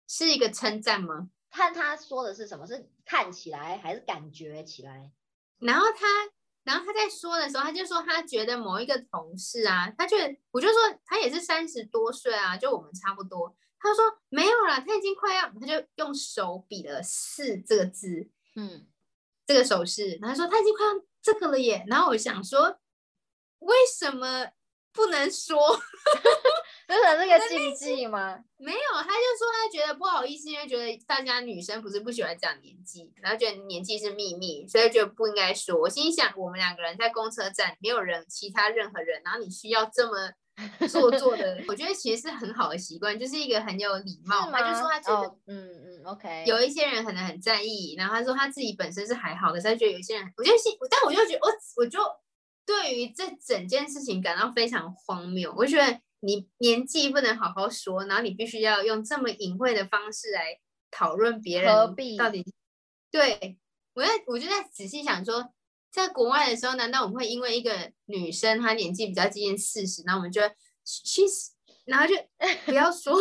[0.07, 1.29] 是一个称赞吗？
[1.49, 5.11] 看他说的是什么，是看起来还是感觉起来？
[5.59, 6.05] 然后他。
[6.65, 13.55] 然后他在说的时候，他就说他觉得某一个同事啊，他觉得我就说他也是三十多岁啊，就我们差不多。
[13.79, 18.87] 他说没有啦，他已经快要，他就用手比了四这个字，嗯，
[19.45, 20.17] 这个手势。
[20.21, 21.85] 然后说他已经快要这个了耶。
[21.87, 22.79] 然后我想说，
[23.59, 24.49] 为什么
[24.95, 25.59] 不能说？
[26.87, 28.39] 就 是那个禁忌吗？
[28.57, 35.75] 没有，他就说他觉得不好意思，因为觉得大家女生不是不喜欢讲年纪，然后觉得年纪是秘密，所以觉得不应该说。
[35.79, 40.31] 我心想，我们两个人在公车站，没有人，其他任何人，然后你需要这么
[40.87, 44.49] 做作的，我觉得其实是很好的习惯，就是一个很有礼貌。
[44.51, 46.43] 他就说他觉得，嗯嗯，OK。
[46.45, 51.99] 有一些人可能很在意，然后他说他自己本身是还好，可是他觉得有些人，我觉得心，但我就觉得我我就
[52.65, 56.01] 对于这整件事情感到非常荒谬，我觉得。
[56.21, 60.59] 你年纪不能好好说，然后你必须要用这么隐晦的方式来
[60.89, 62.17] 讨论别人，何必？
[62.17, 62.43] 到底
[63.11, 63.59] 对
[63.93, 65.53] 我在我就在仔细想说，
[65.91, 70.41] 在国外的时候，难道我们会因为一个女生她年纪比较接近四十，然后我们就
[70.83, 71.51] 其实，
[71.83, 72.15] 然后就
[72.65, 73.13] 不要说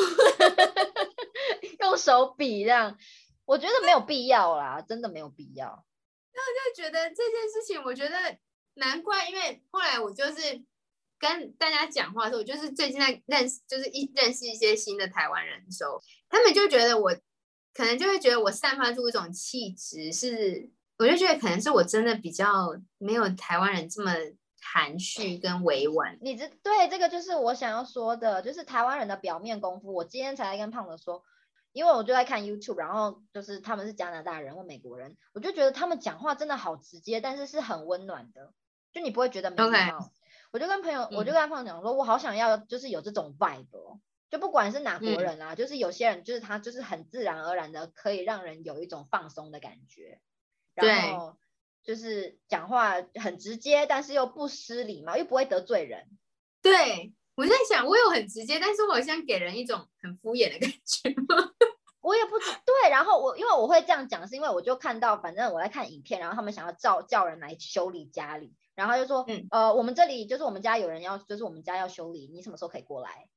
[1.81, 2.97] 用手比这样，
[3.45, 5.85] 我觉得没有必要啦，真的没有必要。
[6.33, 8.39] 那我就觉得这件事情，我觉得
[8.75, 10.65] 难怪，因为后来我就是。
[11.17, 15.99] 跟大家讲话的时候，我就是最近在认识，就是一认识一些新的台湾人的时候，
[16.29, 17.17] 他们就觉得我
[17.73, 20.69] 可能就会觉得我散发出一种气质，是
[20.99, 24.13] 我就觉得可能是我真的比较没有台湾人这么
[24.61, 26.19] 含蓄跟委婉。
[26.21, 29.95] 你这对这个就是我想要说的，就是台湾人的表面功夫。
[29.95, 31.23] 我今天才跟胖子说，
[31.73, 38.53] 因为我就在看 YouTube，然后就是他们是加拿大人或美国人，我就觉得他们讲话真的好直接，但是是很温暖的，
[38.95, 40.11] 就你不会觉得没礼貌。
[40.53, 43.99] 我就跟朋友，我就跟他朋友讲说，我好想要，就是有这种 vibe，
[44.31, 50.21] 就不管是哪国嗯人啊，就是有些人就是他就是很自然而然的可以让人有一种放松的感觉，
[50.75, 51.37] 然后
[51.83, 56.07] 就是讲话很直接，但是又不失礼貌，又不会得罪人。
[56.63, 61.51] 对，我在想，我有很直接，但是我好像给人一种很敷衍的感觉吗？
[62.01, 73.29] 我也不知对，然后我因为我会这样讲，是因为我就看到，反正我在看影片，然后他们想要叫叫人来修理家里，然后他就说，嗯呃，我们这里就是我们家有人要，就是我们家要修理，你什么时候可以过来？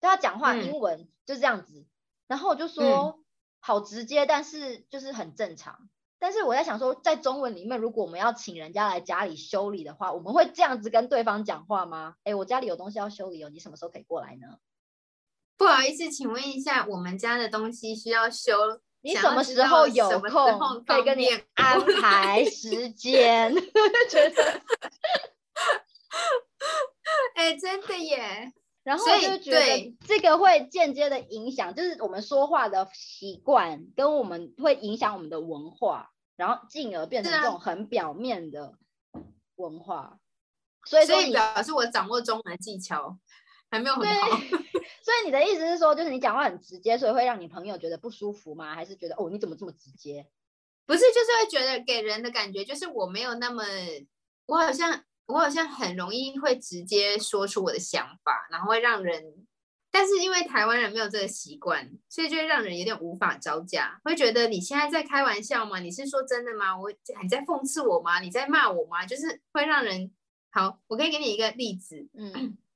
[0.00, 1.86] 对他讲话嗯英文就这样子，
[2.26, 3.20] 然后我就说、
[3.60, 5.88] 好直接，但是就是很正常。
[6.18, 12.14] 但是我在想说，在中文里面，如果我们要请人家来家里修理的话，我们会这样子跟对方讲话吗？
[12.22, 14.58] 哎，我家里有东西要修理哦，你什么时候可以过来呢？
[15.56, 18.56] 不好意思，请问一下，我们家的东西需要修，
[19.02, 23.52] 你什么时候有空可以跟你安排时间？
[24.08, 24.42] 觉得，
[27.34, 28.52] 哎、真的耶，
[28.84, 38.74] 然后所以我就觉得对这个会间接的影响，就是我们说话的习惯，跟我们会影响我们的文化，然后进而变成是啊这种很表面的
[39.56, 40.18] 文化。
[40.84, 43.16] 所以所以表示我掌握中文技巧
[43.72, 44.28] 还没有很好。
[45.02, 48.74] 所以你的意思是说，就是你讲话很直接，所以会让你朋友觉得不舒服吗？
[48.74, 50.24] 还是觉得哦，你怎么这么直接？
[50.86, 53.64] 不是，就是会觉得给人的感觉就是我没有那么，
[54.46, 59.46] 我好像我好像很容易会直接说出我的想法，然后会让人，
[59.90, 65.80] 但是因为台湾人没有这个习惯，所以就会让人有点无法招架，会觉得你现在在开玩笑吗？
[65.80, 66.78] 你是说真的吗？
[66.78, 66.90] 我
[67.22, 68.20] 你在讽刺我吗？
[68.20, 69.06] 你在骂我吗？
[69.06, 70.12] 就是会让人
[70.50, 72.58] 好，我可以给你一个例子，嗯，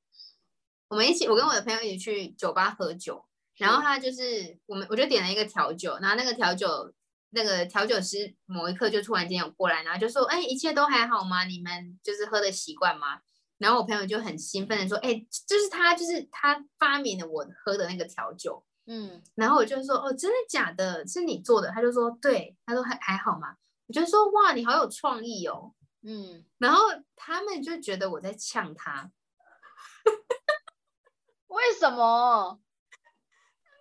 [0.89, 3.24] 我们一起，我跟我的朋友一起去酒吧喝酒，
[3.57, 6.93] 然后他就是我们，我就点了一个调酒，然后那个调酒
[7.30, 11.45] 那个调酒师某一刻就突然间有过来，然后就说：“哎，一切都还好吗？
[11.45, 13.20] 你们就是喝的习惯吗？”
[13.59, 15.14] 然后我朋友就很兴奋的说：“哎，
[15.47, 21.05] 就是他，就是他发明了我喝的那个调酒。”嗯，然后我就说：“哦，真的假的？
[21.07, 23.57] 是你做的？”他就说：“对。”他说还还好吗？
[23.89, 25.72] 我就说：“哇，你好有创意哦。
[26.03, 26.82] 嗯，”然后
[27.16, 29.11] 他们就觉得我在呛他。
[31.49, 32.61] 为什么？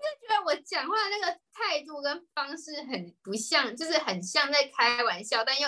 [0.05, 5.67] 就觉得我讲话的那个态度跟方式很不像，就是很像在开玩笑，但又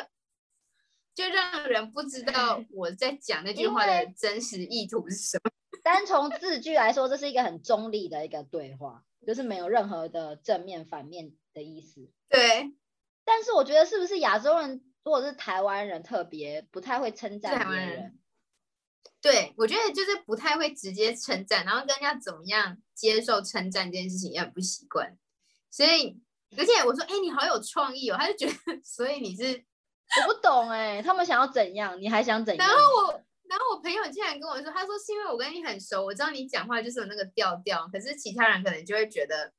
[1.15, 5.49] 就让人不知道我在讲那句话的真实意图是什么。
[5.81, 12.11] 单从字句来说，这是一个很中立的一个对话，就是没有任何的正面反面的意思。
[12.29, 12.71] 对，
[13.25, 18.19] 但是我觉得是不是亚洲人如果是台湾人特别不太会称赞台湾人别人？
[19.21, 25.17] 对我觉得就是不太会直接称赞，然后跟人家怎么样接受称赞这件事情也很不习惯。
[25.71, 26.19] 所以，
[26.57, 29.63] 而且我说，哎、你好有创意哦，他就觉得， 所以你是
[30.25, 31.99] 我不懂哎、他们想要怎样？
[31.99, 32.67] 你还想怎样？
[32.67, 39.51] 然后我，然后我朋友竟然跟我说，他说是因为我跟你很熟，我知道你讲话就是有那个调调，可是其他人可能就会觉得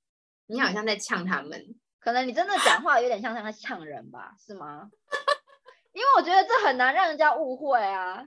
[0.46, 1.74] 你好像在呛他们。
[2.00, 4.34] 可能你真的讲话有点像在呛人吧？
[4.38, 4.88] 是吗？
[5.92, 8.24] 因为我觉得这很难让人家误会啊。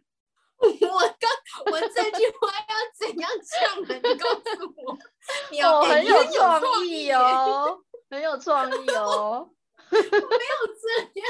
[0.61, 1.29] 我刚
[1.71, 3.97] 我这句话要怎样呛人？
[4.03, 4.41] 你告诉
[4.77, 4.97] 我，
[5.49, 9.49] 你很有创意耶，哦，很有创意哦。
[9.89, 11.27] 没有这样，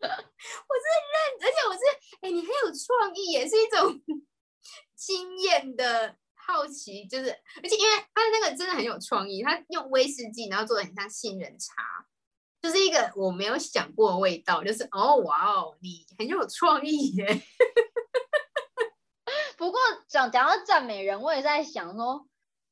[0.00, 1.80] 我是认，而且我是
[2.20, 4.00] 哎、你很有创意，也是一种
[4.94, 7.30] 经验的好奇，就是
[7.62, 11.74] 而且因为他的那个真的很有创意，他用威士忌，然后做的很像杏仁茶。
[12.60, 17.24] 就是一个我没有想过的味道，就是哦哇哦，你很有创意耶！
[19.58, 22.28] 不过讲讲到赞美人，我也在想说，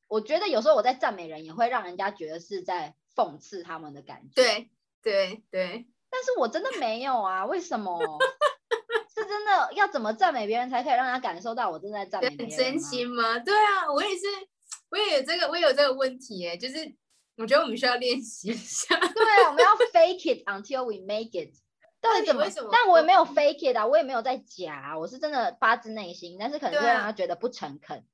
[0.07, 4.69] 我觉得有时候我在赞美人，也会让人家觉得是在讽刺他们的感觉。，对
[5.03, 7.99] 对对，但是我真的没有啊，为什么？
[9.13, 12.55] 是真的要怎么赞美别人才可以让他感受到我正在赞美别很？
[12.55, 13.13] 真心。
[13.13, 13.37] 吗？
[13.39, 14.25] 对啊，我也是，
[14.89, 16.95] 我也有这个，我也有这个问题耶，就是
[17.35, 18.95] 我觉得我们需要练习一下。
[18.95, 21.53] 对啊，我们要 fake it until we make it。
[22.13, 22.69] 到底怎么那你为什么？
[22.71, 28.05] 但我也没有 fake it 啊，我也没有在假啊，我是真的发自内心，但是可能会让他觉得不诚恳。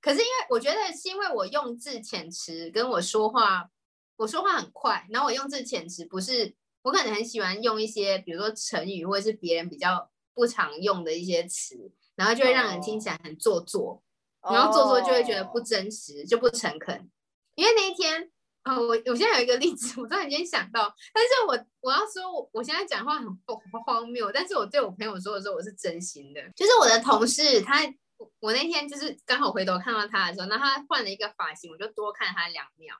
[0.00, 3.68] 可是因为我觉得是因为我用字遣词跟我说话，
[4.16, 14.02] 我说话很快，然后我用字遣词不是，我可能很喜欢用一些比如说成语或者是别人比较不常用的一些词，然后就会让人听起来很做作，
[14.40, 17.10] 然后做作就会觉得不哦真实，就不诚恳。
[17.56, 18.30] 因为那一天，
[18.68, 26.40] 呃，我我现在有一个例子，我突然间想到，但是我我要说我我现在讲话很荒荒谬，但是我对我朋友说的时候，我是真心的。
[26.54, 27.82] 就是我的同事，他
[28.18, 32.94] 我我那天就是刚好回头看到他的时候，那他换了一个发型，我就多看他两秒，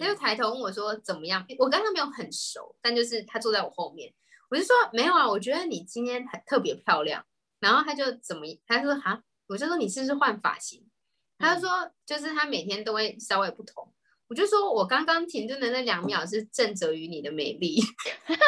[0.00, 1.44] 他就嗯抬头问我说怎么样？
[1.58, 4.14] 我跟他没有很熟，但就是他坐在我后面，
[4.48, 7.22] 我就说没有啊，我觉得你今天很特别漂亮。
[7.58, 10.88] 然后他就怎么，他就说哈，我就说你是不是换发型？
[11.38, 13.92] 他就说，就是他每天都会稍微不同。
[14.30, 17.80] 我就说我刚刚停顿的那两秒是正则于你的美丽。
[18.30, 18.38] 然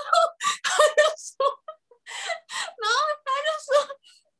[0.00, 0.14] 后
[0.62, 1.44] 他就说，
[2.78, 3.74] 然后他就说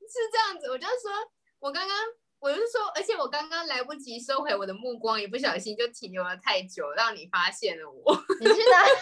[0.06, 1.10] 是这样子，我就说
[1.58, 1.98] 我刚刚
[2.38, 8.14] 我就说，而且我刚刚来不及收回我的目光，一不小心就停留了太久，让你发现了我。
[8.38, 8.86] 你去哪？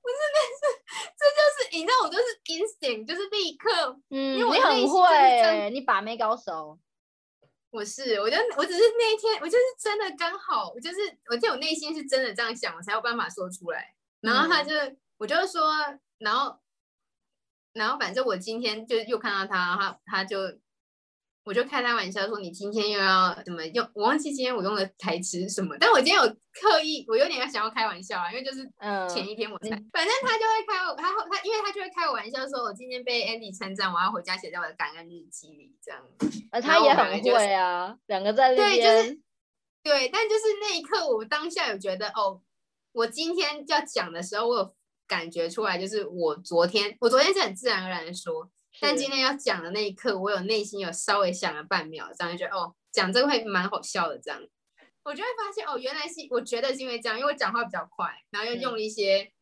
[0.00, 0.60] 不是，但是
[1.18, 6.78] 这就是你知道，我就是 instinct，就是立刻，嗯，因为我你很会，样你把妹高手。
[7.74, 10.96] 我是，我就我只是那一天，我就是真的刚好，我就是
[11.28, 13.96] 我记得我内心是真的这样想，我才有办法说出来。
[14.20, 14.72] 然后他就，
[15.16, 15.72] 我就说，
[16.18, 16.60] 然后，
[17.72, 20.38] 然后反正我今天就又看到他，他他就，
[21.44, 23.86] 我就开他玩笑说，你今天又要怎么用？
[23.92, 26.22] 我忘记今天我用的台词是什么，但我今天有
[26.60, 36.00] 刻意，我有点想要开玩笑啊，因为就是嗯，前一天我才，你反正他就会开我，他后他因为他就会开我玩笑说，我今天被 Andy 称赞，我要回家写在我的感恩日记里，这样。
[36.18, 39.20] 然呃，他也很会啊，两个在那对，就是，
[39.82, 42.40] 对，但就是那一刻，我当下有觉得，哦，
[42.92, 44.74] 我今天要讲的时候，我有
[45.06, 48.48] 感觉出来，就是我昨天，我昨天是很自然而然的说，
[48.84, 54.38] 但今天要讲的那一刻，我有内心有稍微想了半秒，这样就觉得，哦，讲这个会蛮好笑的，这样，
[55.04, 59.32] 我就会发现，哦，原来是，我觉得是因为这样，因为我讲话比较快，然后又嗯用了一些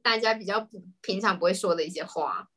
[0.00, 2.48] 大家比较不平常不会说的一些话，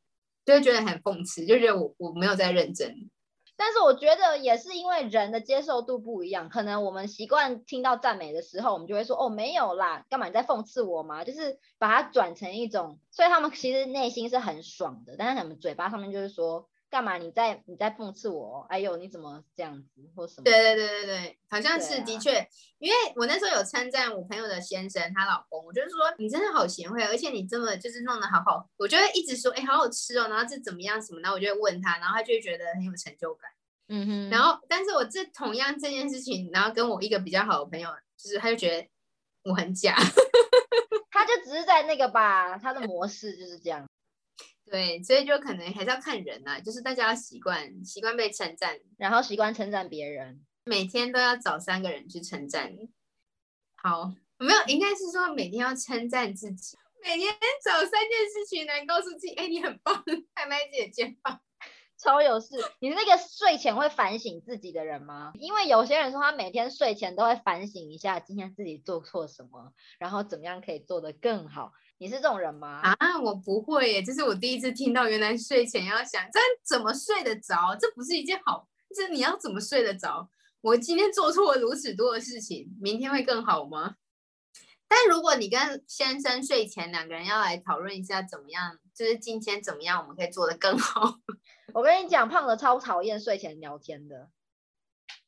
[0.45, 3.09] 就会觉得很讽刺，就觉得我我没有在认真。
[3.57, 11.23] 但是我觉得也是因为人的接受度不一样，可能我们习惯听到赞美的时候，我们就会说哦没有啦，干嘛你在讽刺我嘛？
[11.23, 18.65] 就是把它转成一种，所以他们其实内心是很爽的，但是他们嘴巴上面就是说干嘛你在你在讽刺我、哦？
[18.69, 20.43] 哎呦你怎么这样子或什么？
[20.43, 22.47] 对对对对对，好像是的确，
[22.79, 33.51] 因为我那时候有称赞我朋友的先生，她老公，我就是说你真的好贤惠，而且你这么就是弄得好好，我就会一直说，哎，好好吃哦，然后这怎么样什么，然后我就会问他，然后他就会觉得很有成就感。
[33.89, 38.87] 嗯哼，然后，但是我这同样这件事情，然后跟我一个比较好的朋友，就是他就觉得
[39.43, 39.95] 我很假，
[41.09, 43.87] 他就只是在那个吧，他的模式就是这样，
[44.69, 50.45] 对，所以就可能还是要看人啊，就是大家要习惯习惯被称赞，然后习惯称赞别人。
[50.65, 52.89] 每天都要找三个人去称赞你。
[53.75, 60.03] 好，没有，应该是说每天要称赞自己，每天找三件事情来告诉自己，哎，你很棒，
[60.35, 61.39] 拍拍自己的肩膀。
[61.97, 62.55] 超有事！
[62.79, 65.31] 你是那个睡前会反省自己的人吗？
[65.39, 71.71] 因为有些人说他每天睡前都会反省一下今天自己做错什么，然后怎么样可以做得更好。
[71.99, 72.81] 你是这种人吗？
[72.83, 77.75] 啊，我不会耶，这是我第一次听到，原来睡前要想，这样怎么睡得着？
[77.79, 80.29] 这不是一件好，这你要怎么睡得着？
[80.61, 83.95] 我今天做错了如此多的事情，明天会更好吗？
[84.87, 91.19] 但如果你跟先生睡前两个人要来讨论一下怎么样，就是今天怎么样我们可以做得更好，
[91.73, 94.29] 我跟你讲，胖的超讨厌睡前聊天的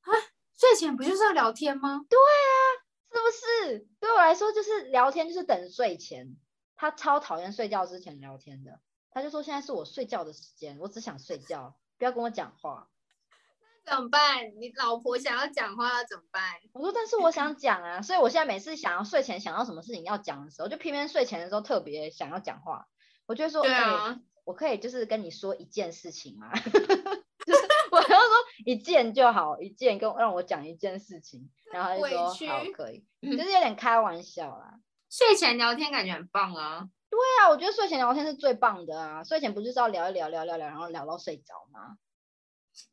[0.02, 0.10] 啊，
[0.58, 2.06] 睡前不就是要聊天吗？
[2.08, 3.88] 对啊是不是？
[4.00, 6.36] 对我来说，就是聊天就是等睡前。
[6.80, 8.80] 他超讨厌睡觉之前聊天的，
[9.12, 12.88] 他就说现在是我睡觉的时间，我只想睡觉，不要跟我讲话。
[13.86, 14.54] 怎么办？
[14.62, 16.42] 你老婆想要讲话要怎么办？
[16.72, 22.88] 我说，但是我想讲啊，所以我现在每次想要睡前想到什么事情要讲的时候，就偏偏睡前的时候特别想要讲话。
[23.26, 26.54] 我就说，哎对啊，我可以就是跟你说一件事情吗？
[26.56, 27.62] 就是
[27.92, 28.30] 我要说
[28.66, 34.80] 一件就好，一件跟让我讲一件事情，然后他就说好可以，就是有点开玩笑啦。
[35.10, 36.88] 睡前聊天感觉很棒啊。
[37.10, 41.98] 对啊，我觉得睡前聊天是最棒的啊，睡前不就是要聊一聊聊聊聊，然后聊到睡着吗？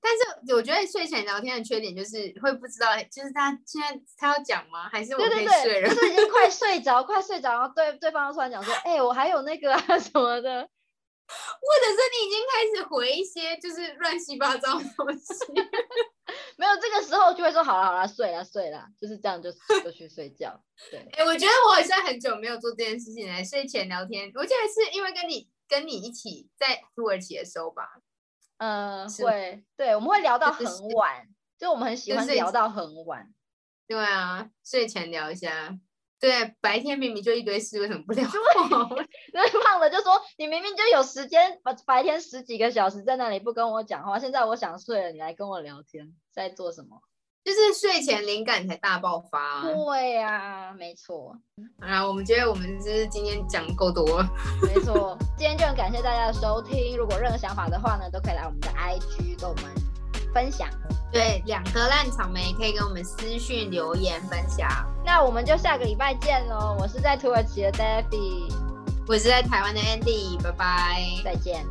[0.00, 4.88] 但是我觉得睡前聊天的缺点就是会不知道，就是他现在他要讲吗？
[4.88, 5.88] 还是我对可以对对，睡了？
[5.88, 10.68] 就是已经快睡着， 快睡着，然后对对方突然讲说，哎、我还有那个啊什么的，
[11.26, 15.34] 或者是你已经开始回一些就是乱七八糟的东西？
[16.56, 19.50] 没有这个时候就会说好了好了，睡了睡了，就是这样就
[19.82, 20.58] 就去睡觉。
[20.90, 23.44] 对，哎、我觉得我好像很久没有做这件事情了。
[23.44, 28.00] 睡前聊天，我记得是因为跟你跟你一起在土耳其的时候吧。
[28.58, 33.32] 呃，会，对，我们会聊到很晚，就我们很喜欢聊到很晚。
[33.86, 35.78] 对啊，睡前聊一下。
[36.26, 39.06] 对，白天明明就一堆事，为什么不聊 对？
[39.32, 47.00] 那胖的就说：“你明明就有时间，白白天十几个小时在那里不跟我讲话，现在我想睡了，你来跟我聊天，在做什么
[47.44, 49.62] 就是睡前灵感才大爆发、？”啊。
[49.72, 51.32] 对呀、没错，
[51.80, 54.28] 好啦，我们觉得我们就是今天讲够多了。
[54.66, 55.16] 没错。
[55.38, 59.64] 今天就很感谢大家的收听，如果任何想法的话呢，都可以来我们的 IG 跟我们
[60.36, 60.68] 分享。
[61.10, 64.68] 对，两颗烂草莓可以跟我们私讯留言分享。
[65.02, 66.76] 那我们就下个礼拜见喽！
[66.78, 68.52] 我是在土耳其的 Daffy，
[69.08, 71.00] 我是在台湾的 Andy，拜拜。
[71.24, 71.64] 再见。